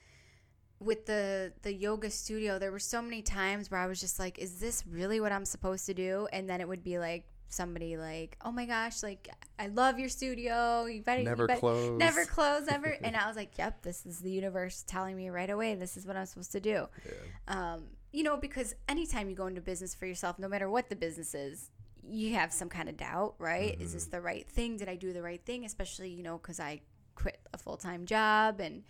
with 0.79 1.05
the 1.05 1.51
the 1.61 1.73
yoga 1.73 2.09
studio, 2.09 2.57
there 2.57 2.71
were 2.71 2.79
so 2.79 3.01
many 3.01 3.21
times 3.21 3.69
where 3.69 3.79
I 3.79 3.87
was 3.87 3.99
just 3.99 4.19
like, 4.19 4.39
"Is 4.39 4.59
this 4.59 4.83
really 4.87 5.19
what 5.19 5.31
I'm 5.31 5.45
supposed 5.45 5.85
to 5.87 5.93
do?" 5.93 6.27
And 6.31 6.49
then 6.49 6.61
it 6.61 6.67
would 6.67 6.83
be 6.83 6.97
like 6.99 7.25
somebody 7.49 7.97
like, 7.97 8.37
"Oh 8.45 8.51
my 8.51 8.65
gosh, 8.65 9.03
like 9.03 9.27
I 9.57 9.67
love 9.67 9.99
your 9.99 10.09
studio. 10.09 10.85
You 10.85 11.01
better 11.01 11.23
Never 11.23 11.43
you 11.43 11.47
better, 11.47 11.59
close." 11.59 11.99
never 11.99 12.25
close 12.25 12.67
ever." 12.69 12.95
and 13.03 13.17
I 13.17 13.27
was 13.27 13.35
like, 13.35 13.57
"Yep, 13.57 13.81
this 13.81 14.05
is 14.05 14.19
the 14.19 14.31
universe 14.31 14.83
telling 14.87 15.17
me 15.17 15.29
right 15.29 15.49
away. 15.49 15.75
This 15.75 15.97
is 15.97 16.05
what 16.07 16.15
I'm 16.15 16.25
supposed 16.25 16.53
to 16.53 16.61
do." 16.61 16.87
yeah. 17.05 17.73
um, 17.73 17.83
you 18.11 18.23
know, 18.23 18.37
because 18.37 18.73
anytime 18.87 19.29
you 19.29 19.35
go 19.35 19.47
into 19.47 19.61
business 19.61 19.93
for 19.93 20.05
yourself, 20.05 20.39
no 20.39 20.47
matter 20.47 20.69
what 20.69 20.89
the 20.89 20.95
business 20.95 21.35
is, 21.35 21.69
you 22.11 22.33
have 22.35 22.51
some 22.51 22.69
kind 22.69 22.89
of 22.89 22.97
doubt, 22.97 23.35
right? 23.39 23.79
Is 23.79 23.93
this 23.93 24.05
the 24.05 24.21
right 24.21 24.47
thing? 24.47 24.77
Did 24.77 24.89
I 24.89 24.95
do 24.95 25.13
the 25.13 25.21
right 25.21 25.43
thing? 25.45 25.65
Especially, 25.65 26.09
you 26.09 26.23
know, 26.23 26.37
because 26.37 26.59
I 26.59 26.81
quit 27.15 27.39
a 27.53 27.57
full 27.57 27.77
time 27.77 28.05
job 28.05 28.59
and, 28.59 28.83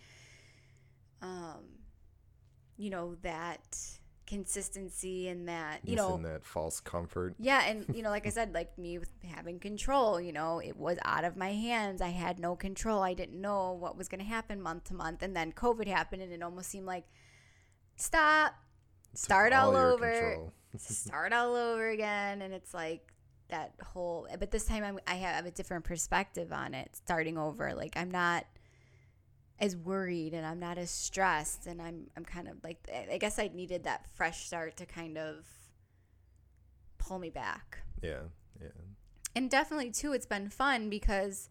um, 1.22 1.64
you 2.76 2.90
know, 2.90 3.16
that 3.22 3.78
consistency 4.26 5.28
and 5.28 5.48
that, 5.48 5.80
you 5.84 5.96
know, 5.96 6.16
that 6.22 6.44
false 6.44 6.78
comfort. 6.80 7.34
yeah, 7.38 7.64
and 7.66 7.84
you 7.94 8.02
know, 8.02 8.10
like 8.10 8.26
I 8.26 8.30
said, 8.30 8.54
like 8.54 8.78
me 8.78 8.98
with 8.98 9.10
having 9.28 9.58
control, 9.58 10.20
you 10.20 10.32
know, 10.32 10.60
it 10.60 10.76
was 10.76 10.98
out 11.04 11.24
of 11.24 11.36
my 11.36 11.52
hands. 11.52 12.00
I 12.00 12.08
had 12.08 12.38
no 12.38 12.54
control. 12.56 13.02
I 13.02 13.14
didn't 13.14 13.40
know 13.40 13.72
what 13.72 13.98
was 13.98 14.08
going 14.08 14.20
to 14.20 14.26
happen 14.26 14.62
month 14.62 14.84
to 14.84 14.94
month, 14.94 15.22
and 15.22 15.36
then 15.36 15.52
COVID 15.52 15.88
happened, 15.88 16.22
and 16.22 16.32
it 16.32 16.42
almost 16.42 16.70
seemed 16.70 16.86
like 16.86 17.04
stop, 17.96 18.54
start 19.14 19.52
all, 19.52 19.72
your 19.72 19.92
over, 19.92 20.50
start 20.76 21.32
all 21.32 21.54
over 21.54 21.88
again, 21.88 22.42
and 22.42 22.54
it's 22.54 22.74
like 22.74 23.12
that 23.48 23.74
whole. 23.82 24.28
But 24.38 24.50
this 24.50 24.64
time, 24.64 24.84
I'm, 24.84 24.98
I 25.06 25.14
have 25.14 25.46
a 25.46 25.50
different 25.50 25.84
perspective 25.84 26.52
on 26.52 26.74
it. 26.74 26.90
Starting 26.94 27.38
over, 27.38 27.74
like 27.74 27.96
I'm 27.96 28.10
not 28.10 28.46
as 29.60 29.76
worried 29.76 30.32
and 30.32 30.46
I'm 30.46 30.58
not 30.58 30.78
as 30.78 30.90
stressed 30.90 31.66
and 31.66 31.80
I'm 31.82 32.06
I'm 32.16 32.24
kind 32.24 32.48
of 32.48 32.56
like 32.64 32.78
I 33.10 33.18
guess 33.18 33.38
I 33.38 33.50
needed 33.52 33.84
that 33.84 34.06
fresh 34.16 34.46
start 34.46 34.76
to 34.78 34.86
kind 34.86 35.18
of 35.18 35.46
pull 36.98 37.18
me 37.18 37.30
back. 37.30 37.80
Yeah, 38.02 38.22
yeah. 38.60 38.68
And 39.36 39.50
definitely 39.50 39.90
too 39.90 40.12
it's 40.12 40.26
been 40.26 40.48
fun 40.48 40.88
because 40.88 41.50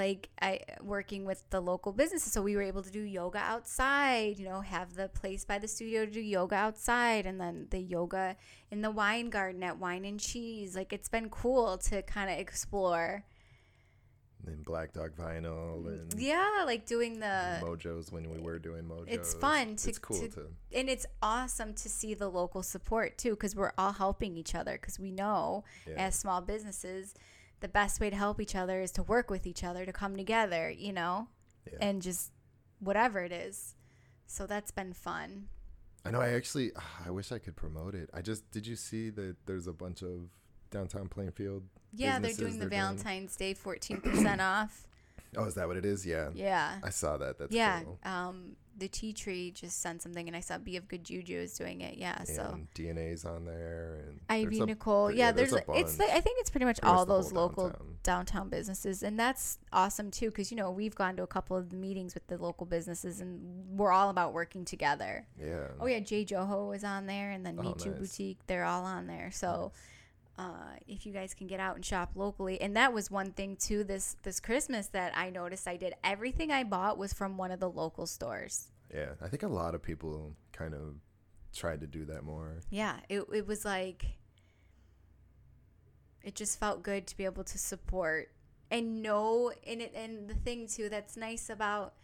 like 0.00 0.30
I 0.40 0.60
working 0.80 1.22
with 1.30 1.40
the 1.50 1.60
local 1.60 1.92
businesses 1.92 2.32
so 2.32 2.40
we 2.42 2.56
were 2.56 2.62
able 2.72 2.82
to 2.82 2.90
do 2.90 3.02
yoga 3.02 3.38
outside, 3.38 4.38
you 4.38 4.46
know, 4.50 4.60
have 4.62 4.94
the 4.94 5.08
place 5.20 5.44
by 5.44 5.58
the 5.58 5.68
studio 5.68 6.06
to 6.06 6.10
do 6.10 6.20
yoga 6.36 6.56
outside 6.56 7.26
and 7.26 7.38
then 7.42 7.66
the 7.70 7.80
yoga 7.96 8.36
in 8.70 8.80
the 8.80 8.90
wine 8.90 9.28
garden 9.30 9.62
at 9.62 9.78
Wine 9.78 10.04
and 10.06 10.18
Cheese. 10.18 10.74
Like 10.74 10.92
it's 10.92 11.08
been 11.16 11.28
cool 11.28 11.76
to 11.88 12.00
kind 12.02 12.30
of 12.30 12.38
explore. 12.38 13.24
And 14.46 14.64
Black 14.64 14.94
Dog 14.94 15.10
Vinyl 15.16 15.84
mm, 15.84 15.86
and 16.12 16.20
Yeah, 16.20 16.62
like 16.64 16.86
doing 16.86 17.20
the 17.20 17.58
Mojos 17.62 18.10
when 18.10 18.30
we 18.30 18.40
were 18.40 18.58
doing 18.58 18.84
Mojos. 18.84 19.04
It's 19.16 19.34
fun 19.34 19.76
to- 19.76 19.88
it's 19.90 19.98
cool 19.98 20.18
to- 20.18 20.28
to, 20.28 20.46
and 20.72 20.88
it's 20.88 21.04
awesome 21.20 21.74
to 21.74 21.88
see 21.90 22.14
the 22.14 22.28
local 22.40 22.62
support 22.62 23.18
too 23.18 23.32
because 23.36 23.54
we're 23.54 23.72
all 23.76 23.92
helping 23.92 24.38
each 24.38 24.54
other 24.54 24.74
because 24.80 24.98
we 24.98 25.10
know 25.10 25.64
Yeah. 25.86 25.96
as 26.06 26.18
small 26.18 26.40
businesses 26.40 27.14
the 27.60 27.68
best 27.68 28.00
way 28.00 28.10
to 28.10 28.16
help 28.16 28.40
each 28.40 28.54
other 28.54 28.80
is 28.80 28.90
to 28.92 29.02
work 29.02 29.30
with 29.30 29.46
each 29.46 29.62
other 29.64 29.84
to 29.86 29.92
come 29.92 30.16
together 30.16 30.70
you 30.70 30.92
know 30.92 31.28
Yeah. 31.70 31.78
and 31.80 32.02
just 32.02 32.32
whatever 32.78 33.20
it 33.20 33.32
is 33.32 33.74
so 34.26 34.46
that's 34.46 34.70
been 34.70 34.92
fun 34.92 35.48
I 36.02 36.10
know. 36.10 36.20
I 36.22 36.30
actually, 36.30 36.72
ah, 36.76 37.02
I 37.06 37.10
wish 37.10 37.30
I 37.30 37.38
could 37.38 37.56
promote 37.56 37.94
it. 37.94 38.08
I 38.14 38.22
just 38.22 38.50
did. 38.52 38.66
You 38.66 38.74
see 38.74 39.10
that 39.10 39.36
there's 39.44 39.66
a 39.66 39.72
bunch 39.74 40.00
of 40.00 40.30
downtown 40.70 41.08
Plainfield. 41.08 41.62
yeah 41.92 42.18
they're 42.18 42.32
doing 42.32 42.52
the 42.54 42.60
they're 42.60 42.68
doing? 42.70 42.80
valentine's 42.80 43.36
day 43.36 43.52
14% 43.54 44.40
off 44.58 44.86
Oh, 45.36 45.44
is 45.44 45.54
that 45.56 45.68
what 45.68 45.76
it 45.76 45.84
is? 45.84 46.06
Yeah. 46.06 46.30
yeah 46.32 46.78
I 46.82 46.88
saw 46.88 47.18
that. 47.18 47.38
That's 47.38 47.52
yeah 47.52 47.82
cool. 47.82 47.98
um 48.02 48.56
the 48.80 48.88
tea 48.88 49.12
tree 49.12 49.52
just 49.52 49.80
sent 49.80 50.02
something 50.02 50.26
and 50.26 50.36
i 50.36 50.40
saw 50.40 50.58
be 50.58 50.76
of 50.76 50.88
good 50.88 51.04
juju 51.04 51.36
is 51.36 51.56
doing 51.56 51.80
it 51.82 51.96
yeah 51.96 52.22
so 52.24 52.58
DNA's 52.74 53.24
on 53.24 53.44
there. 53.44 54.00
And 54.08 54.20
Ivy 54.28 54.44
there's 54.56 54.58
a- 54.60 54.66
Nicole. 54.66 55.06
there- 55.08 55.16
Yeah, 55.16 55.32
there's, 55.32 55.52
a, 55.52 55.62
it's 55.74 55.98
like 55.98 56.10
I 56.10 56.20
think 56.20 56.38
it's 56.40 56.50
pretty 56.50 56.64
much 56.64 56.80
Pretty 56.80 56.92
all 56.96 57.06
those 57.06 57.32
local 57.32 57.68
downtown. 57.68 57.96
downtown. 58.02 58.48
businesses, 58.48 59.02
and 59.02 59.18
that's 59.18 59.58
awesome 59.72 60.10
too. 60.10 60.26
Because 60.30 60.50
you 60.50 60.56
know 60.56 60.70
we've 60.70 60.94
gone 60.94 61.14
to 61.16 61.22
a 61.22 61.26
couple 61.26 61.56
of 61.56 61.70
the 61.70 61.76
meetings 61.76 62.14
with 62.14 62.26
the 62.28 62.38
local 62.38 62.66
businesses, 62.66 63.20
and 63.20 63.40
we're 63.78 63.92
all 63.92 64.08
about 64.10 64.32
working 64.32 64.64
together. 64.64 65.26
yeah. 65.38 65.66
Oh 65.78 65.86
yeah, 65.86 66.00
Jay 66.00 66.24
Joho 66.24 66.68
was 66.68 66.82
on 66.84 67.06
there, 67.06 67.30
and 67.32 67.44
then 67.44 67.56
Oh, 67.58 67.62
Me 67.62 67.74
Too 67.78 67.90
nice. 67.90 67.98
Boutique. 67.98 68.38
They're 68.46 68.64
all 68.64 68.84
on 68.84 69.06
there. 69.06 69.30
So. 69.32 69.72
Uh, 70.40 70.76
if 70.86 71.04
you 71.04 71.12
guys 71.12 71.34
can 71.34 71.46
get 71.46 71.60
out 71.60 71.76
and 71.76 71.84
shop 71.84 72.12
locally, 72.14 72.58
and 72.60 72.74
that 72.74 72.92
was 72.94 73.10
one 73.10 73.30
thing 73.32 73.56
too 73.56 73.84
this 73.84 74.16
this 74.22 74.40
Christmas 74.40 74.86
that 74.88 75.12
I 75.16 75.28
noticed 75.28 75.68
I 75.68 75.76
did 75.76 75.92
everything 76.02 76.50
I 76.50 76.64
bought 76.64 76.96
was 76.96 77.12
from 77.12 77.36
one 77.36 77.50
of 77.50 77.60
the 77.60 77.68
local 77.68 78.06
stores. 78.06 78.68
Yeah. 78.92 79.10
I 79.20 79.28
think 79.28 79.42
a 79.42 79.48
lot 79.48 79.74
of 79.74 79.82
people 79.82 80.34
kind 80.52 80.72
of 80.74 80.94
tried 81.54 81.80
to 81.80 81.86
do 81.86 82.04
that 82.04 82.22
more. 82.22 82.60
yeah 82.70 82.96
it, 83.08 83.24
it 83.32 83.46
was 83.46 83.64
like 83.64 84.04
it 86.22 86.34
just 86.34 86.58
felt 86.60 86.82
good 86.82 87.06
to 87.08 87.16
be 87.16 87.24
able 87.24 87.44
to 87.44 87.58
support 87.58 88.30
and 88.70 89.02
know 89.02 89.52
and 89.66 89.82
it 89.82 89.92
and 89.94 90.28
the 90.28 90.34
thing 90.34 90.66
too 90.68 90.88
that's 90.88 91.16
nice 91.16 91.50
about 91.50 91.94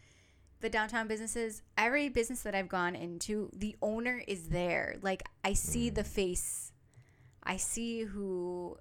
the 0.61 0.69
downtown 0.69 1.07
businesses 1.07 1.63
every 1.79 2.09
business 2.09 2.43
that 2.43 2.55
i've 2.55 2.69
gone 2.69 2.97
into 2.97 3.51
the 3.55 3.77
owner 3.83 4.23
is 4.27 4.49
there 4.49 4.97
like 5.01 5.23
i 5.45 5.53
see 5.53 5.91
the 5.91 6.05
face 6.05 6.66
i 7.47 7.57
see 7.57 8.03
who 8.03 8.77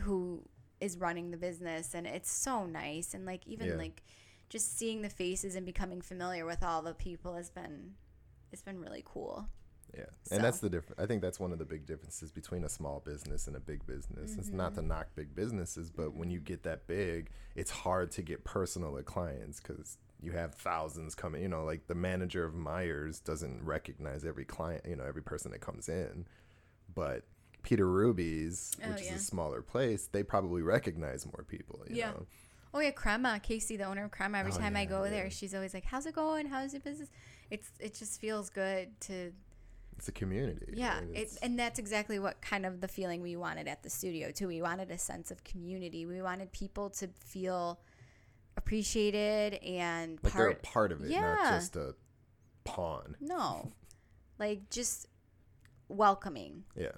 who 0.00 0.42
is 0.80 0.96
running 0.98 1.30
the 1.30 1.36
business 1.36 1.94
and 1.94 2.06
it's 2.06 2.30
so 2.30 2.64
nice 2.66 3.14
and 3.14 3.24
like 3.26 3.46
even 3.46 3.68
Yeah. 3.68 3.74
like 3.74 4.02
just 4.48 4.76
seeing 4.78 5.02
the 5.02 5.10
faces 5.10 5.54
and 5.56 5.66
becoming 5.66 6.00
familiar 6.00 6.44
with 6.46 6.62
all 6.62 6.82
the 6.82 6.94
people 6.94 7.34
has 7.34 7.50
been 7.50 7.94
it's 8.52 8.62
been 8.62 8.80
really 8.80 9.02
cool 9.04 9.48
Yeah, 9.96 10.04
So- 10.24 10.34
and 10.36 10.44
that's 10.44 10.60
the 10.60 10.68
difference. 10.68 11.00
I 11.00 11.06
think 11.06 11.22
that's 11.22 11.40
one 11.40 11.50
of 11.52 11.58
the 11.58 11.64
big 11.64 11.86
differences 11.86 12.30
between 12.30 12.62
a 12.64 12.68
small 12.68 13.00
business 13.00 13.46
and 13.46 13.56
a 13.56 13.60
big 13.60 13.86
business. 13.86 14.36
It's 14.36 14.50
not 14.50 14.72
Mm-hmm. 14.72 14.80
to 14.82 14.86
knock 14.86 15.06
big 15.14 15.34
businesses, 15.34 15.90
but 15.90 16.12
when 16.14 16.30
you 16.30 16.40
get 16.40 16.62
that 16.64 16.86
big, 16.86 17.30
it's 17.56 17.70
hard 17.70 18.10
to 18.12 18.22
get 18.22 18.44
personal 18.44 18.92
with 18.92 19.06
clients 19.06 19.60
because 19.60 19.96
you 20.20 20.32
have 20.32 20.54
thousands 20.54 21.14
coming. 21.14 21.40
You 21.40 21.48
know, 21.48 21.64
like 21.64 21.86
the 21.86 21.94
manager 21.94 22.44
of 22.44 22.52
Meijer's 22.54 23.18
doesn't 23.20 23.64
recognize 23.64 24.26
every 24.26 24.44
client. 24.44 24.84
You 24.86 24.96
know, 24.96 25.04
every 25.04 25.22
person 25.22 25.52
that 25.52 25.60
comes 25.62 25.88
in, 25.88 26.26
but 26.94 27.24
Peter 27.62 27.86
Ruby's, 27.88 28.76
Oh, 28.84 28.90
which 28.92 29.02
yeah. 29.02 29.14
is 29.14 29.22
a 29.22 29.24
smaller 29.24 29.62
place, 29.62 30.06
they 30.06 30.22
probably 30.22 30.62
recognize 30.62 31.26
more 31.26 31.44
people. 31.46 31.82
You 31.88 31.96
Yeah. 31.96 32.10
know? 32.12 32.26
Oh 32.74 32.80
yeah, 32.80 32.90
Crema, 32.90 33.40
Casey, 33.42 33.76
the 33.76 33.84
owner 33.84 34.04
of 34.04 34.10
Crema. 34.10 34.38
Every 34.38 34.52
Oh, 34.52 34.56
time 34.58 34.76
I 34.76 34.84
go 34.84 35.04
yeah. 35.04 35.10
there, 35.10 35.30
she's 35.30 35.54
always 35.54 35.72
like, 35.74 35.84
"How's 35.84 36.04
it 36.06 36.14
going? 36.14 36.46
How's 36.46 36.72
your 36.74 36.80
business?" 36.82 37.08
It's 37.50 37.70
it 37.80 37.94
just 37.94 38.20
feels 38.20 38.50
good 38.50 39.00
to 39.02 39.32
It's 39.96 40.06
a 40.08 40.12
community. 40.12 40.74
yeah. 40.76 40.98
right? 41.00 41.08
It's 41.14 41.36
and 41.38 41.58
that's 41.58 41.78
exactly 41.78 42.18
what 42.18 42.40
kind 42.42 42.66
of 42.66 42.80
the 42.82 42.88
feeling 42.88 43.22
we 43.22 43.36
wanted 43.36 43.68
at 43.68 43.82
the 43.82 43.90
studio 43.90 44.30
too. 44.30 44.46
We 44.48 44.60
wanted 44.62 44.90
a 44.90 44.98
sense 44.98 45.30
of 45.30 45.42
community. 45.44 46.04
We 46.06 46.20
wanted 46.22 46.52
people 46.52 46.90
to 46.90 47.08
feel 47.08 47.80
appreciated 48.56 49.54
and 49.64 50.18
like 50.22 50.32
they're 50.34 50.48
a 50.48 50.52
part. 50.54 50.62
part 50.62 50.92
of 50.92 51.02
it, 51.04 51.10
Yeah. 51.10 51.20
not 51.22 51.52
just 51.60 51.74
a 51.76 51.94
pawn. 52.64 53.16
No, 53.20 53.72
like 54.38 54.68
just 54.68 55.06
welcoming. 55.88 56.64
Yeah. 56.76 56.92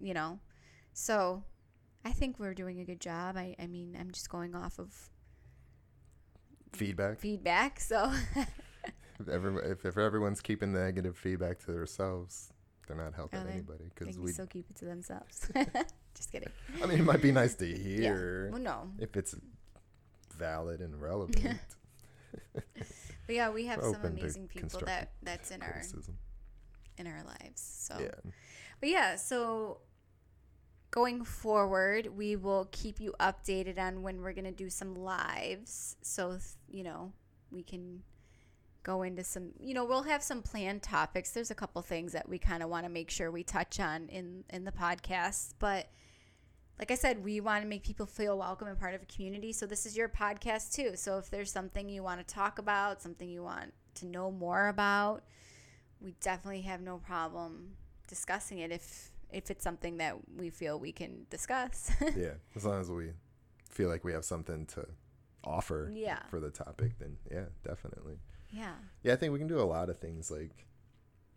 You 0.00 0.14
know, 0.14 0.38
so 0.92 1.44
I 2.04 2.12
think 2.12 2.38
we're 2.38 2.54
doing 2.54 2.80
a 2.80 2.84
good 2.84 3.00
job. 3.00 3.36
I 3.36 3.54
I 3.58 3.66
mean, 3.66 3.96
I'm 3.98 4.10
just 4.10 4.28
going 4.30 4.54
off 4.54 4.78
of 4.78 5.10
Feedback. 6.72 7.18
feedback. 7.18 7.80
So 7.80 8.12
If, 9.20 9.28
every, 9.28 9.54
if, 9.70 9.84
if 9.84 9.98
everyone's 9.98 10.40
keeping 10.40 10.72
the 10.72 10.80
negative 10.80 11.14
feedback 11.14 11.58
to 11.66 11.72
themselves, 11.72 12.52
they're 12.86 12.96
not 12.96 13.12
helping 13.12 13.44
they? 13.44 13.50
anybody. 13.52 13.90
Because 13.94 14.18
we, 14.18 14.32
still 14.32 14.46
keep 14.46 14.64
it 14.70 14.76
to 14.76 14.86
themselves. 14.86 15.50
just 16.14 16.32
kidding. 16.32 16.48
I 16.82 16.86
mean, 16.86 17.00
it 17.00 17.04
might 17.04 17.20
be 17.20 17.30
nice 17.30 17.54
to 17.56 17.66
Yeah. 17.66 17.76
hear 17.76 18.48
Well, 18.50 18.62
no. 18.62 18.90
if 18.98 19.16
it's 19.18 19.34
valid 20.38 20.80
and 20.80 20.98
relevant. 21.02 21.58
But 22.54 23.34
yeah, 23.36 23.50
we 23.50 23.66
have 23.66 23.82
some 23.82 24.02
amazing 24.04 24.48
people 24.48 24.80
that 24.86 25.12
that's 25.22 25.50
in 25.50 25.60
our 25.62 25.82
in 26.96 27.06
our 27.06 27.22
lives. 27.24 27.60
So 27.60 27.96
Yeah. 28.00 28.30
But 28.80 28.88
yeah, 28.88 29.16
so 29.16 29.82
going 30.90 31.24
forward, 31.24 32.08
we 32.16 32.36
will 32.36 32.68
keep 32.72 33.00
you 33.00 33.14
updated 33.20 33.78
on 33.78 34.02
when 34.02 34.20
we're 34.20 34.32
going 34.32 34.44
to 34.44 34.50
do 34.50 34.68
some 34.68 34.94
lives. 34.94 35.96
So, 36.02 36.38
you 36.68 36.82
know, 36.82 37.12
we 37.50 37.62
can 37.62 38.02
go 38.82 39.02
into 39.02 39.22
some, 39.22 39.50
you 39.60 39.74
know, 39.74 39.84
we'll 39.84 40.02
have 40.02 40.22
some 40.22 40.42
planned 40.42 40.82
topics. 40.82 41.30
There's 41.30 41.50
a 41.50 41.54
couple 41.54 41.82
things 41.82 42.12
that 42.12 42.28
we 42.28 42.38
kind 42.38 42.62
of 42.62 42.70
want 42.70 42.86
to 42.86 42.90
make 42.90 43.10
sure 43.10 43.30
we 43.30 43.44
touch 43.44 43.78
on 43.78 44.08
in 44.08 44.44
in 44.50 44.64
the 44.64 44.72
podcast, 44.72 45.54
but 45.58 45.88
like 46.78 46.90
I 46.90 46.94
said, 46.94 47.22
we 47.22 47.40
want 47.40 47.62
to 47.62 47.68
make 47.68 47.84
people 47.84 48.06
feel 48.06 48.38
welcome 48.38 48.66
and 48.66 48.78
part 48.78 48.94
of 48.94 49.02
a 49.02 49.06
community. 49.06 49.52
So 49.52 49.66
this 49.66 49.84
is 49.84 49.98
your 49.98 50.08
podcast 50.08 50.72
too. 50.72 50.96
So 50.96 51.18
if 51.18 51.28
there's 51.28 51.52
something 51.52 51.90
you 51.90 52.02
want 52.02 52.26
to 52.26 52.34
talk 52.34 52.58
about, 52.58 53.02
something 53.02 53.28
you 53.28 53.42
want 53.42 53.74
to 53.96 54.06
know 54.06 54.30
more 54.30 54.68
about, 54.68 55.22
we 56.00 56.14
definitely 56.22 56.62
have 56.62 56.80
no 56.80 56.96
problem 56.96 57.72
discussing 58.08 58.60
it 58.60 58.72
if 58.72 59.10
if 59.32 59.50
it's 59.50 59.64
something 59.64 59.98
that 59.98 60.16
we 60.36 60.50
feel 60.50 60.78
we 60.78 60.92
can 60.92 61.26
discuss. 61.30 61.90
yeah. 62.16 62.34
As 62.56 62.64
long 62.64 62.80
as 62.80 62.90
we 62.90 63.10
feel 63.68 63.88
like 63.88 64.04
we 64.04 64.12
have 64.12 64.24
something 64.24 64.66
to 64.66 64.86
offer 65.44 65.90
yeah. 65.92 66.20
for 66.30 66.40
the 66.40 66.50
topic, 66.50 66.98
then 66.98 67.16
yeah, 67.30 67.46
definitely. 67.64 68.16
Yeah. 68.50 68.74
Yeah, 69.02 69.12
I 69.12 69.16
think 69.16 69.32
we 69.32 69.38
can 69.38 69.48
do 69.48 69.60
a 69.60 69.62
lot 69.62 69.88
of 69.90 69.98
things. 69.98 70.30
Like 70.30 70.66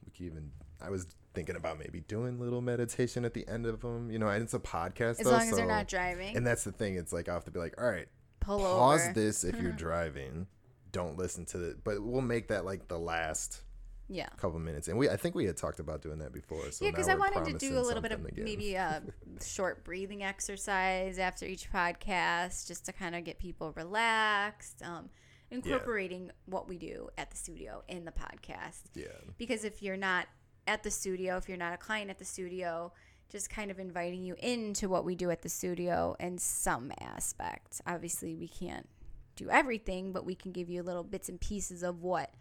we 0.05 0.11
can 0.11 0.25
even. 0.25 0.51
I 0.81 0.89
was 0.89 1.07
thinking 1.33 1.55
about 1.55 1.79
maybe 1.79 2.01
doing 2.01 2.39
little 2.39 2.61
meditation 2.61 3.25
at 3.25 3.33
the 3.33 3.47
end 3.47 3.65
of 3.65 3.81
them. 3.81 4.11
You 4.11 4.19
know, 4.19 4.27
and 4.27 4.43
it's 4.43 4.53
a 4.53 4.59
podcast. 4.59 5.19
As 5.19 5.25
though, 5.25 5.31
long 5.31 5.41
as 5.41 5.55
they're 5.55 5.65
not 5.65 5.87
driving. 5.87 6.35
And 6.35 6.45
that's 6.45 6.63
the 6.63 6.71
thing. 6.71 6.95
It's 6.95 7.13
like 7.13 7.29
I 7.29 7.33
have 7.33 7.45
to 7.45 7.51
be 7.51 7.59
like, 7.59 7.75
all 7.79 7.89
right, 7.89 8.07
pull 8.39 8.59
pause 8.59 9.05
over. 9.05 9.13
this 9.13 9.43
if 9.43 9.59
you're 9.59 9.71
driving. 9.73 10.47
Don't 10.91 11.17
listen 11.17 11.45
to 11.47 11.63
it. 11.69 11.83
But 11.83 12.03
we'll 12.03 12.21
make 12.21 12.49
that 12.49 12.65
like 12.65 12.87
the 12.87 12.99
last 12.99 13.63
Yeah. 14.09 14.27
A 14.31 14.37
couple 14.37 14.59
minutes. 14.59 14.87
And 14.87 14.97
we, 14.97 15.09
I 15.09 15.15
think 15.15 15.33
we 15.35 15.45
had 15.45 15.57
talked 15.57 15.79
about 15.79 16.01
doing 16.01 16.19
that 16.19 16.33
before. 16.33 16.71
So 16.71 16.85
yeah, 16.85 16.91
because 16.91 17.07
I 17.07 17.15
wanted 17.15 17.45
to 17.45 17.57
do 17.57 17.77
a 17.77 17.81
little 17.81 18.01
bit 18.01 18.11
of 18.11 18.23
again. 18.25 18.43
maybe 18.45 18.75
a 18.75 19.01
short 19.43 19.83
breathing 19.83 20.23
exercise 20.23 21.17
after 21.17 21.45
each 21.45 21.71
podcast, 21.71 22.67
just 22.67 22.85
to 22.85 22.93
kind 22.93 23.15
of 23.15 23.23
get 23.23 23.39
people 23.39 23.71
relaxed, 23.75 24.81
um, 24.83 25.09
incorporating 25.51 26.31
what 26.45 26.67
we 26.67 26.77
do 26.77 27.09
at 27.17 27.31
the 27.31 27.37
studio 27.37 27.83
in 27.87 28.05
the 28.05 28.11
podcast. 28.11 28.81
yeah, 28.93 29.05
Because 29.37 29.63
if 29.63 29.81
you're 29.81 29.97
not 29.97 30.27
at 30.67 30.83
the 30.83 30.91
studio, 30.91 31.37
if 31.37 31.47
you're 31.47 31.57
not 31.57 31.73
a 31.73 31.77
client 31.77 32.09
at 32.09 32.19
the 32.19 32.25
studio, 32.25 32.91
just 33.29 33.49
kind 33.49 33.71
of 33.71 33.79
inviting 33.79 34.23
you 34.23 34.35
into 34.39 34.89
what 34.89 35.05
we 35.05 35.15
do 35.15 35.29
at 35.31 35.41
the 35.41 35.49
studio 35.49 36.15
in 36.19 36.37
some 36.37 36.91
aspect. 36.99 37.81
Obviously, 37.87 38.35
we 38.35 38.47
can't 38.47 38.87
do 39.35 39.49
everything, 39.49 40.11
but 40.11 40.25
we 40.25 40.35
can 40.35 40.51
give 40.51 40.69
you 40.69 40.83
little 40.83 41.03
bits 41.03 41.29
and 41.29 41.39
pieces 41.41 41.81
of 41.83 42.01
what 42.03 42.31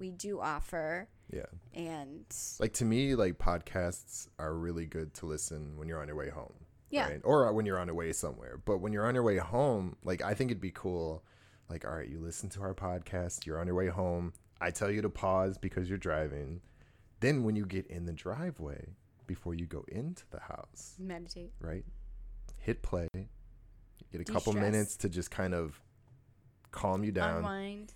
we 0.00 0.10
do 0.10 0.40
offer. 0.40 1.08
yeah. 1.32 1.46
And 1.74 2.24
Like 2.58 2.72
to 2.74 2.84
me, 2.84 3.14
like 3.14 3.38
podcasts 3.38 4.26
are 4.38 4.54
really 4.54 4.86
good 4.86 5.14
to 5.14 5.26
listen 5.26 5.76
when 5.76 5.88
you're 5.88 6.00
on 6.00 6.08
your 6.08 6.16
way 6.16 6.30
home. 6.30 6.54
Yeah. 6.90 7.08
Right? 7.08 7.20
Or 7.22 7.52
when 7.52 7.66
you're 7.66 7.78
on 7.78 7.86
your 7.86 7.94
way 7.94 8.12
somewhere. 8.12 8.60
But 8.64 8.78
when 8.78 8.92
you're 8.92 9.06
on 9.06 9.14
your 9.14 9.22
way 9.22 9.36
home, 9.36 9.96
like 10.02 10.22
I 10.22 10.34
think 10.34 10.50
it'd 10.50 10.60
be 10.60 10.72
cool. 10.72 11.22
Like, 11.68 11.84
all 11.84 11.94
right, 11.94 12.08
you 12.08 12.18
listen 12.18 12.48
to 12.50 12.62
our 12.62 12.74
podcast, 12.74 13.46
you're 13.46 13.60
on 13.60 13.66
your 13.68 13.76
way 13.76 13.86
home. 13.86 14.32
I 14.60 14.70
tell 14.72 14.90
you 14.90 15.00
to 15.02 15.08
pause 15.08 15.56
because 15.56 15.88
you're 15.88 15.98
driving. 15.98 16.60
Then 17.20 17.44
when 17.44 17.54
you 17.54 17.64
get 17.64 17.86
in 17.86 18.06
the 18.06 18.12
driveway, 18.12 18.88
before 19.26 19.54
you 19.54 19.66
go 19.66 19.84
into 19.88 20.24
the 20.30 20.40
house, 20.40 20.94
meditate. 20.98 21.52
right? 21.60 21.84
Hit 22.58 22.82
play. 22.82 23.06
Get 23.14 24.20
a 24.20 24.24
couple 24.24 24.52
De-stress. 24.52 24.72
minutes 24.72 24.96
to 24.96 25.08
just 25.08 25.30
kind 25.30 25.54
of 25.54 25.80
calm 26.72 27.04
you 27.04 27.12
down. 27.12 27.36
Unwind. 27.38 27.92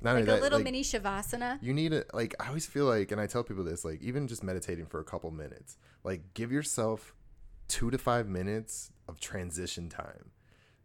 Not 0.00 0.14
Like 0.14 0.28
a 0.28 0.34
little 0.36 0.58
like, 0.58 0.64
mini 0.64 0.82
Shavasana. 0.82 1.58
you 1.60 1.74
need 1.74 1.92
it 1.92 2.08
like 2.14 2.32
i 2.38 2.46
always 2.46 2.66
feel 2.66 2.84
like 2.84 3.10
and 3.10 3.20
i 3.20 3.26
tell 3.26 3.42
people 3.42 3.64
this 3.64 3.84
like 3.84 4.00
even 4.00 4.28
just 4.28 4.44
meditating 4.44 4.86
for 4.86 5.00
a 5.00 5.04
couple 5.04 5.28
minutes 5.32 5.76
like 6.04 6.34
give 6.34 6.52
yourself 6.52 7.16
two 7.68 7.90
to 7.90 7.98
five 7.98 8.26
minutes 8.26 8.90
of 9.06 9.20
transition 9.20 9.88
time. 9.88 10.30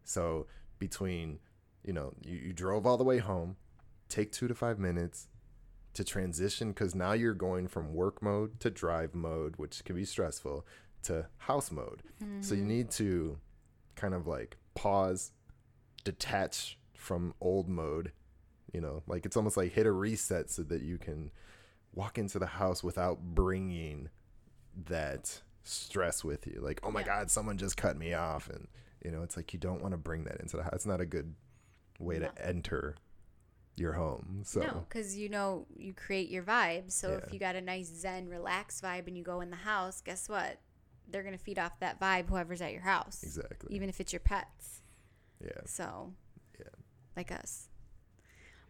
So 0.04 0.46
between 0.78 1.40
you 1.84 1.92
know 1.92 2.12
you, 2.22 2.36
you 2.36 2.52
drove 2.52 2.86
all 2.86 2.96
the 2.96 3.04
way 3.04 3.18
home 3.18 3.56
take 4.08 4.32
two 4.32 4.48
to 4.48 4.54
five 4.54 4.78
minutes 4.78 5.28
to 5.94 6.04
transition 6.04 6.68
because 6.68 6.94
now 6.94 7.12
you're 7.12 7.34
going 7.34 7.68
from 7.68 7.94
work 7.94 8.22
mode 8.22 8.60
to 8.60 8.70
drive 8.70 9.14
mode 9.14 9.54
which 9.56 9.84
can 9.84 9.96
be 9.96 10.04
stressful 10.04 10.66
to 11.02 11.26
house 11.38 11.70
mode. 11.70 12.02
So 12.40 12.54
you 12.54 12.60
mm-hmm. 12.60 12.68
need 12.68 12.90
to 12.92 13.38
kind 13.94 14.14
of 14.14 14.26
like 14.26 14.56
pause 14.74 15.32
detach 16.04 16.78
from 16.94 17.34
old 17.40 17.68
mode 17.68 18.12
you 18.74 18.80
know 18.80 19.02
like 19.06 19.24
it's 19.24 19.36
almost 19.36 19.56
like 19.56 19.72
hit 19.72 19.86
a 19.86 19.92
reset 19.92 20.50
so 20.50 20.62
that 20.62 20.82
you 20.82 20.98
can 20.98 21.30
walk 21.94 22.18
into 22.18 22.38
the 22.38 22.46
house 22.46 22.82
without 22.82 23.20
bringing 23.34 24.08
that 24.88 25.40
stress 25.62 26.22
with 26.24 26.46
you 26.46 26.60
like 26.60 26.80
oh 26.82 26.90
my 26.90 27.00
Yeah. 27.00 27.06
god 27.06 27.30
someone 27.30 27.56
just 27.56 27.76
cut 27.76 27.96
me 27.96 28.12
off 28.12 28.50
and 28.50 28.66
you 29.04 29.10
know 29.10 29.22
it's 29.22 29.36
like 29.36 29.52
you 29.54 29.58
don't 29.58 29.80
want 29.80 29.92
to 29.92 29.98
bring 29.98 30.24
that 30.24 30.40
into 30.40 30.56
the 30.56 30.64
house 30.64 30.72
it's 30.74 30.86
not 30.86 31.00
a 31.00 31.06
good 31.06 31.34
way 31.98 32.18
No. 32.18 32.28
to 32.28 32.46
enter 32.46 32.96
your 33.76 33.92
home 33.92 34.42
so 34.44 34.60
No, 34.60 34.84
because 34.88 35.16
you 35.16 35.28
know 35.28 35.66
you 35.76 35.92
create 35.94 36.28
your 36.28 36.42
vibe. 36.44 36.92
So 36.92 37.10
Yeah. 37.10 37.16
if 37.26 37.32
you 37.32 37.40
got 37.40 37.56
a 37.56 37.60
nice 37.60 37.88
Zen, 37.88 38.28
relaxed 38.28 38.84
vibe, 38.84 39.08
and 39.08 39.16
you 39.18 39.24
go 39.24 39.40
in 39.40 39.50
the 39.50 39.56
house, 39.56 40.00
guess 40.00 40.28
what? 40.28 40.60
They're 41.08 41.24
gonna 41.24 41.38
feed 41.38 41.58
off 41.58 41.80
that 41.80 41.98
vibe. 42.00 42.28
Whoever's 42.28 42.60
at 42.62 42.70
your 42.72 42.82
house, 42.82 43.22
exactly 43.24 43.74
even 43.74 43.88
if 43.88 44.00
it's 44.00 44.12
your 44.12 44.20
pets. 44.20 44.82
yeah 45.40 45.60
So, 45.66 46.12
Yeah. 46.58 46.66
like 47.16 47.32
us. 47.32 47.68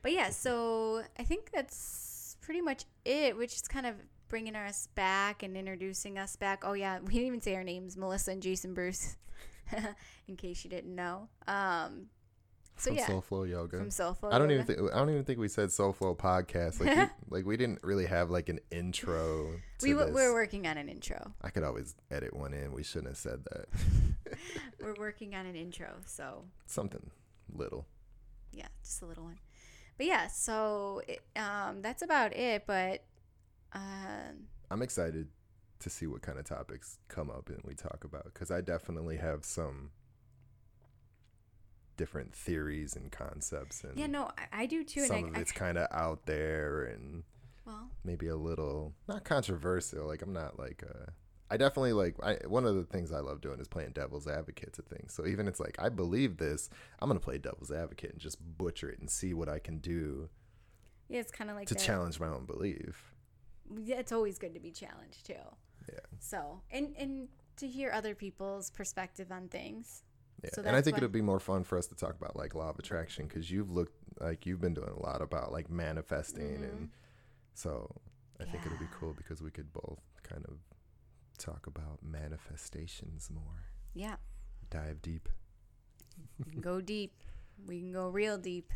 But 0.05 0.13
yeah, 0.13 0.29
so 0.29 1.03
I 1.19 1.25
think 1.25 1.51
that's 1.51 2.37
pretty 2.43 2.61
much 2.61 2.85
it. 3.07 3.39
Which 3.39 3.55
is 3.55 3.63
kind 3.63 3.87
of 3.87 3.95
bringing 4.29 4.55
us 4.55 4.87
back 4.95 5.43
and 5.43 5.57
introducing 5.57 6.19
us 6.19 6.37
back. 6.37 6.63
Oh 6.63 6.75
yeah, 6.75 6.99
we 7.01 7.15
didn't 7.15 7.27
even 7.29 7.41
say 7.41 7.55
our 7.55 7.65
names, 7.65 7.97
Melissa 7.97 8.33
and 8.33 8.43
Jason 8.43 8.75
Bruce, 8.75 9.17
in 10.29 10.37
case 10.37 10.63
you 10.63 10.69
didn't 10.69 10.95
know. 10.95 11.31
Um, 11.49 12.09
so 12.77 12.91
from 12.91 12.99
yeah, 12.99 13.07
soul 13.07 13.21
flow 13.23 13.45
yoga 13.45 13.79
from 13.79 13.91
Soulful. 13.91 14.29
I 14.31 14.39
don't 14.39 14.51
Yoga. 14.51 14.65
even 14.65 14.67
think 14.77 14.93
I 14.93 14.99
don't 14.99 15.09
even 15.09 15.25
think 15.25 15.39
we 15.39 15.49
said 15.49 15.73
Soul 15.73 15.95
Flow 15.95 16.15
podcast. 16.15 16.85
Like, 16.85 16.95
we, 16.97 17.05
like 17.39 17.47
we 17.47 17.57
didn't 17.57 17.79
really 17.83 18.05
have 18.05 18.29
like 18.31 18.51
an 18.51 18.61
intro. 18.71 19.53
To 19.79 19.87
we 19.87 19.93
w- 19.95 20.13
we're 20.15 20.35
working 20.35 20.67
on 20.67 20.77
an 20.77 20.91
intro. 20.91 21.33
I 21.41 21.49
could 21.49 21.63
always 21.65 21.95
edit 22.11 22.37
one 22.37 22.53
in. 22.53 22.73
We 22.73 22.83
shouldn't 22.83 23.09
have 23.09 23.17
said 23.17 23.43
that. 23.51 24.37
We're 24.83 24.95
working 24.99 25.35
on 25.35 25.47
an 25.47 25.57
intro, 25.57 25.95
so 26.05 26.45
Something 26.67 27.11
little. 27.51 27.87
yeah, 28.53 28.69
just 28.83 29.01
a 29.01 29.07
little 29.07 29.25
one. 29.25 29.39
But 29.97 30.07
yeah, 30.07 30.27
so 30.29 31.03
it, 31.07 31.21
um, 31.37 31.83
that's 31.83 32.03
about 32.03 32.35
it. 32.37 32.65
But 32.67 33.05
um, 33.73 34.49
I'm 34.71 34.83
excited 34.83 35.29
to 35.81 35.91
see 35.91 36.07
what 36.07 36.23
kind 36.23 36.39
of 36.39 36.45
topics 36.45 36.99
come 37.09 37.31
up 37.31 37.49
and 37.49 37.61
we 37.65 37.75
talk 37.75 38.05
about 38.05 38.25
because 38.25 38.51
I 38.51 38.61
definitely 38.61 39.17
have 39.19 39.45
some 39.45 39.91
different 41.97 42.35
theories 42.35 42.97
and 42.97 43.13
concepts 43.13 43.85
and 43.85 43.97
yeah, 43.97 44.07
no, 44.07 44.31
I, 44.53 44.63
I 44.63 44.67
do 44.67 44.83
too. 44.83 45.03
some 45.03 45.17
And 45.17 45.29
of 45.29 45.37
I, 45.37 45.41
it's 45.41 45.53
kind 45.53 45.79
of 45.79 45.87
out 45.93 46.27
there 46.27 46.85
and 46.85 47.23
Well, 47.67 47.91
maybe 48.05 48.27
a 48.29 48.37
little 48.37 48.95
not 49.09 49.25
controversial. 49.25 50.07
Like 50.07 50.23
I'm 50.23 50.33
not 50.33 50.59
like 50.59 50.83
uh 50.89 51.11
I 51.51 51.57
definitely 51.57 51.93
like 51.93 52.17
I 52.23 52.39
one 52.47 52.65
of 52.65 52.75
the 52.75 52.85
things 52.85 53.13
I 53.13 53.21
love 53.21 53.41
doing 53.41 53.61
is 53.61 53.69
playing 53.69 53.93
devil's 53.93 54.27
advocate 54.27 54.73
to 54.75 54.83
things. 54.83 55.13
So 55.15 55.27
even 55.27 55.47
it's 55.47 55.61
like 55.61 55.77
I 55.79 55.89
believe 55.89 56.39
this, 56.39 56.71
I'm 57.01 57.09
gonna 57.09 57.21
play 57.21 57.39
devil's 57.39 57.71
advocate 57.71 58.13
and 58.13 58.21
just 58.21 58.39
butcher 58.59 58.89
it 58.89 58.99
and 58.99 59.11
see 59.11 59.35
what 59.35 59.49
I 59.49 59.59
can 59.59 59.79
do 59.79 60.29
yeah, 61.09 61.21
it's 61.21 61.33
kind 61.33 61.51
of 61.51 61.57
like 61.57 61.69
to 61.69 61.75
that. 61.75 61.83
challenge 61.83 62.19
my 62.19 62.29
own 62.29 62.45
belief. 62.45 63.13
Yeah, 63.83 63.97
it's 63.97 64.13
always 64.13 64.39
good 64.39 64.55
to 64.55 64.61
be 64.61 64.71
challenged 64.71 65.27
too. 65.27 65.35
Yeah. 65.89 65.99
So, 66.19 66.63
and 66.71 66.95
and 66.99 67.29
to 67.59 67.69
hear 67.69 67.93
other 67.93 68.15
people's 68.15 68.71
perspective 68.71 69.31
on 69.31 69.49
things. 69.49 70.03
Yeah. 70.43 70.51
So 70.55 70.63
and 70.63 70.75
I 70.77 70.83
think 70.83 70.97
it'd 70.97 71.13
be 71.13 71.23
more 71.23 71.41
fun 71.41 71.65
for 71.65 71.79
us 71.79 71.87
to 71.89 71.95
talk 71.95 72.17
about 72.17 72.37
like 72.37 72.55
law 72.55 72.71
of 72.71 72.79
attraction 72.79 73.27
because 73.27 73.51
you've 73.51 73.71
looked 73.71 73.95
like 74.21 74.47
you've 74.47 74.61
been 74.61 74.75
doing 74.75 74.91
a 74.91 75.01
lot 75.03 75.23
about 75.23 75.53
like 75.53 75.71
manifesting 75.71 76.65
and 76.65 76.91
so 77.55 77.91
I 78.41 78.45
think 78.45 78.67
it'd 78.67 78.79
be 78.79 78.85
Mm-hmm. 78.87 78.95
Cool 78.99 79.15
because 79.15 79.43
we 79.43 79.51
could 79.51 79.73
both 79.73 80.01
kind 80.23 80.45
of 80.47 80.59
talk 81.45 81.67
about 81.67 81.99
manifestations 82.03 83.31
more. 83.33 83.67
Yeah, 83.95 84.17
Dive 84.71 85.03
deep. 85.03 85.29
go 86.61 86.81
deep. 86.81 87.13
We 87.67 87.81
can 87.81 87.93
go 87.93 88.09
real 88.09 88.39
deep. 88.39 88.73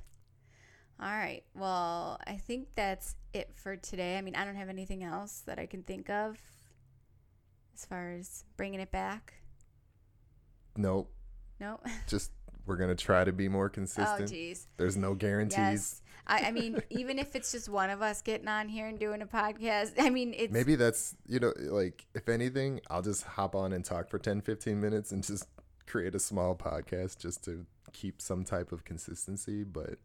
All 1.01 1.11
right. 1.11 1.43
Well, 1.55 2.19
I 2.27 2.37
think 2.37 2.69
that's 2.75 3.15
it 3.33 3.51
for 3.55 3.77
today. 3.77 4.19
I 4.19 4.21
mean, 4.21 4.35
I 4.35 4.45
don't 4.45 4.57
have 4.57 4.69
anything 4.69 5.05
else 5.05 5.43
that 5.47 5.59
I 5.59 5.67
can 5.67 5.83
think 5.83 6.11
of 6.11 6.37
as 7.75 7.85
far 7.85 8.13
as 8.13 8.45
bringing 8.57 8.81
it 8.81 8.91
back. 8.91 9.35
Nope. 10.77 11.13
Nope. 11.61 11.87
Just 12.09 12.33
we're 12.67 12.77
gonna 12.77 12.95
try 12.95 13.25
to 13.25 13.33
be 13.33 13.49
more 13.49 13.69
consistent. 13.69 14.23
oh, 14.23 14.27
geez. 14.27 14.67
There's 14.77 14.97
no 14.97 15.15
guarantees. 15.15 15.57
Yes. 15.59 16.03
I, 16.29 16.49
I 16.49 16.51
mean, 16.53 16.83
even 16.91 17.19
if 17.19 17.35
it's 17.35 17.51
just 17.53 17.69
one 17.69 17.91
of 17.91 18.03
us 18.03 18.21
getting 18.23 18.49
on 18.49 18.69
here 18.69 18.87
and 18.87 18.99
doing 18.99 19.23
a 19.23 19.27
podcast, 19.27 19.93
I 19.99 20.11
mean, 20.11 20.35
it's 20.37 20.53
Maybe 20.53 20.75
that's 20.77 21.15
you 21.27 21.41
know 21.41 21.53
like 21.57 22.07
if 22.15 22.29
anything, 22.29 22.81
I'll 22.91 23.03
just 23.03 23.25
hop 23.25 23.55
on 23.55 23.73
and 23.73 23.85
talk 23.85 24.09
for 24.11 24.19
10 24.19 24.41
15 24.43 24.81
minutes 24.81 25.13
and 25.13 25.25
just 25.25 25.47
create 25.87 26.15
a 26.15 26.19
small 26.19 26.55
podcast 26.55 27.19
just 27.19 27.43
to 27.45 27.65
keep 27.93 28.21
some 28.21 28.45
type 28.45 28.73
of 28.73 28.85
consistency, 28.85 29.65
but 29.65 29.99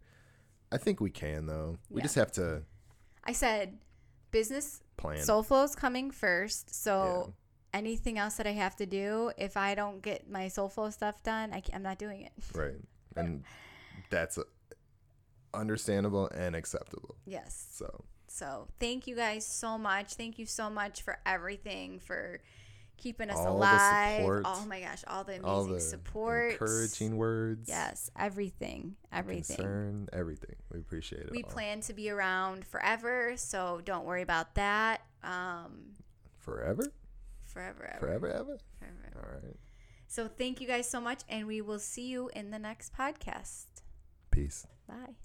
I 0.71 0.77
think 0.77 1.01
we 1.01 1.09
can 1.12 1.45
though. 1.45 1.77
We 1.89 1.99
Yeah. 1.99 2.03
just 2.03 2.15
have 2.15 2.31
to 2.33 2.63
I 3.25 3.33
said 3.33 3.77
business 4.31 4.81
plan. 4.97 5.19
Soul 5.21 5.43
Flow's 5.43 5.75
coming 5.75 6.09
first. 6.12 6.73
So 6.73 7.33
anything 7.73 8.17
else 8.17 8.36
that 8.36 8.47
I 8.47 8.51
have 8.51 8.75
to 8.77 8.86
do, 8.86 9.31
if 9.38 9.57
I 9.57 9.75
don't 9.75 10.01
get 10.01 10.29
my 10.29 10.47
Soul 10.47 10.69
Flow 10.69 10.89
stuff 10.89 11.21
done, 11.23 11.53
I 11.53 11.62
am 11.73 11.83
not 11.83 11.97
doing 11.99 12.21
it. 12.21 12.31
right. 12.53 12.75
And 13.15 13.43
that's 14.09 14.38
understandable 15.53 16.27
and 16.29 16.55
acceptable. 16.55 17.15
Yes. 17.25 17.67
So, 17.71 18.03
So 18.27 18.67
thank 18.79 19.07
you 19.07 19.15
guys 19.15 19.45
so 19.45 19.77
much. 19.77 20.13
Thank 20.15 20.39
you 20.39 20.45
so 20.45 20.69
much 20.69 21.01
for 21.01 21.17
everything, 21.25 21.99
for 21.99 22.39
keeping 22.97 23.29
us 23.29 23.35
All 23.37 23.45
the 23.45 23.51
alive. 23.51 24.17
support, 24.17 24.43
oh 24.45 24.65
my 24.65 24.79
gosh, 24.79 25.03
all 25.07 25.23
the 25.23 25.33
amazing 25.33 25.45
all 25.45 25.63
the 25.65 25.79
support. 25.81 26.51
encouraging 26.53 27.17
words, 27.17 27.67
Yes, 27.67 28.09
everything. 28.17 28.95
Everything. 29.11 29.57
concern, 29.57 30.09
everything. 30.13 30.55
We 30.71 30.79
appreciate 30.79 31.23
it. 31.23 31.31
We 31.31 31.43
all. 31.43 31.49
plan 31.49 31.81
to 31.81 31.93
be 31.93 32.09
around 32.09 32.65
forever, 32.65 33.33
so 33.35 33.81
don't 33.83 34.05
worry 34.05 34.21
about 34.21 34.55
that. 34.55 35.01
Um, 35.23 35.93
forever, 36.39 36.93
forever, 37.45 37.89
ever, 37.93 37.99
forever, 37.99 38.27
ever. 38.29 38.57
forever, 38.79 39.05
ever. 39.11 39.19
All 39.27 39.33
right. 39.43 39.55
So 40.07 40.27
thank 40.29 40.61
you 40.61 40.67
guys 40.67 40.87
so 40.89 41.01
much, 41.01 41.21
and 41.27 41.45
we 41.47 41.59
will 41.61 41.79
see 41.79 42.07
you 42.07 42.29
in 42.35 42.51
the 42.51 42.59
next 42.59 42.93
podcast. 42.95 43.65
Peace. 44.31 44.65
Bye. 44.87 45.15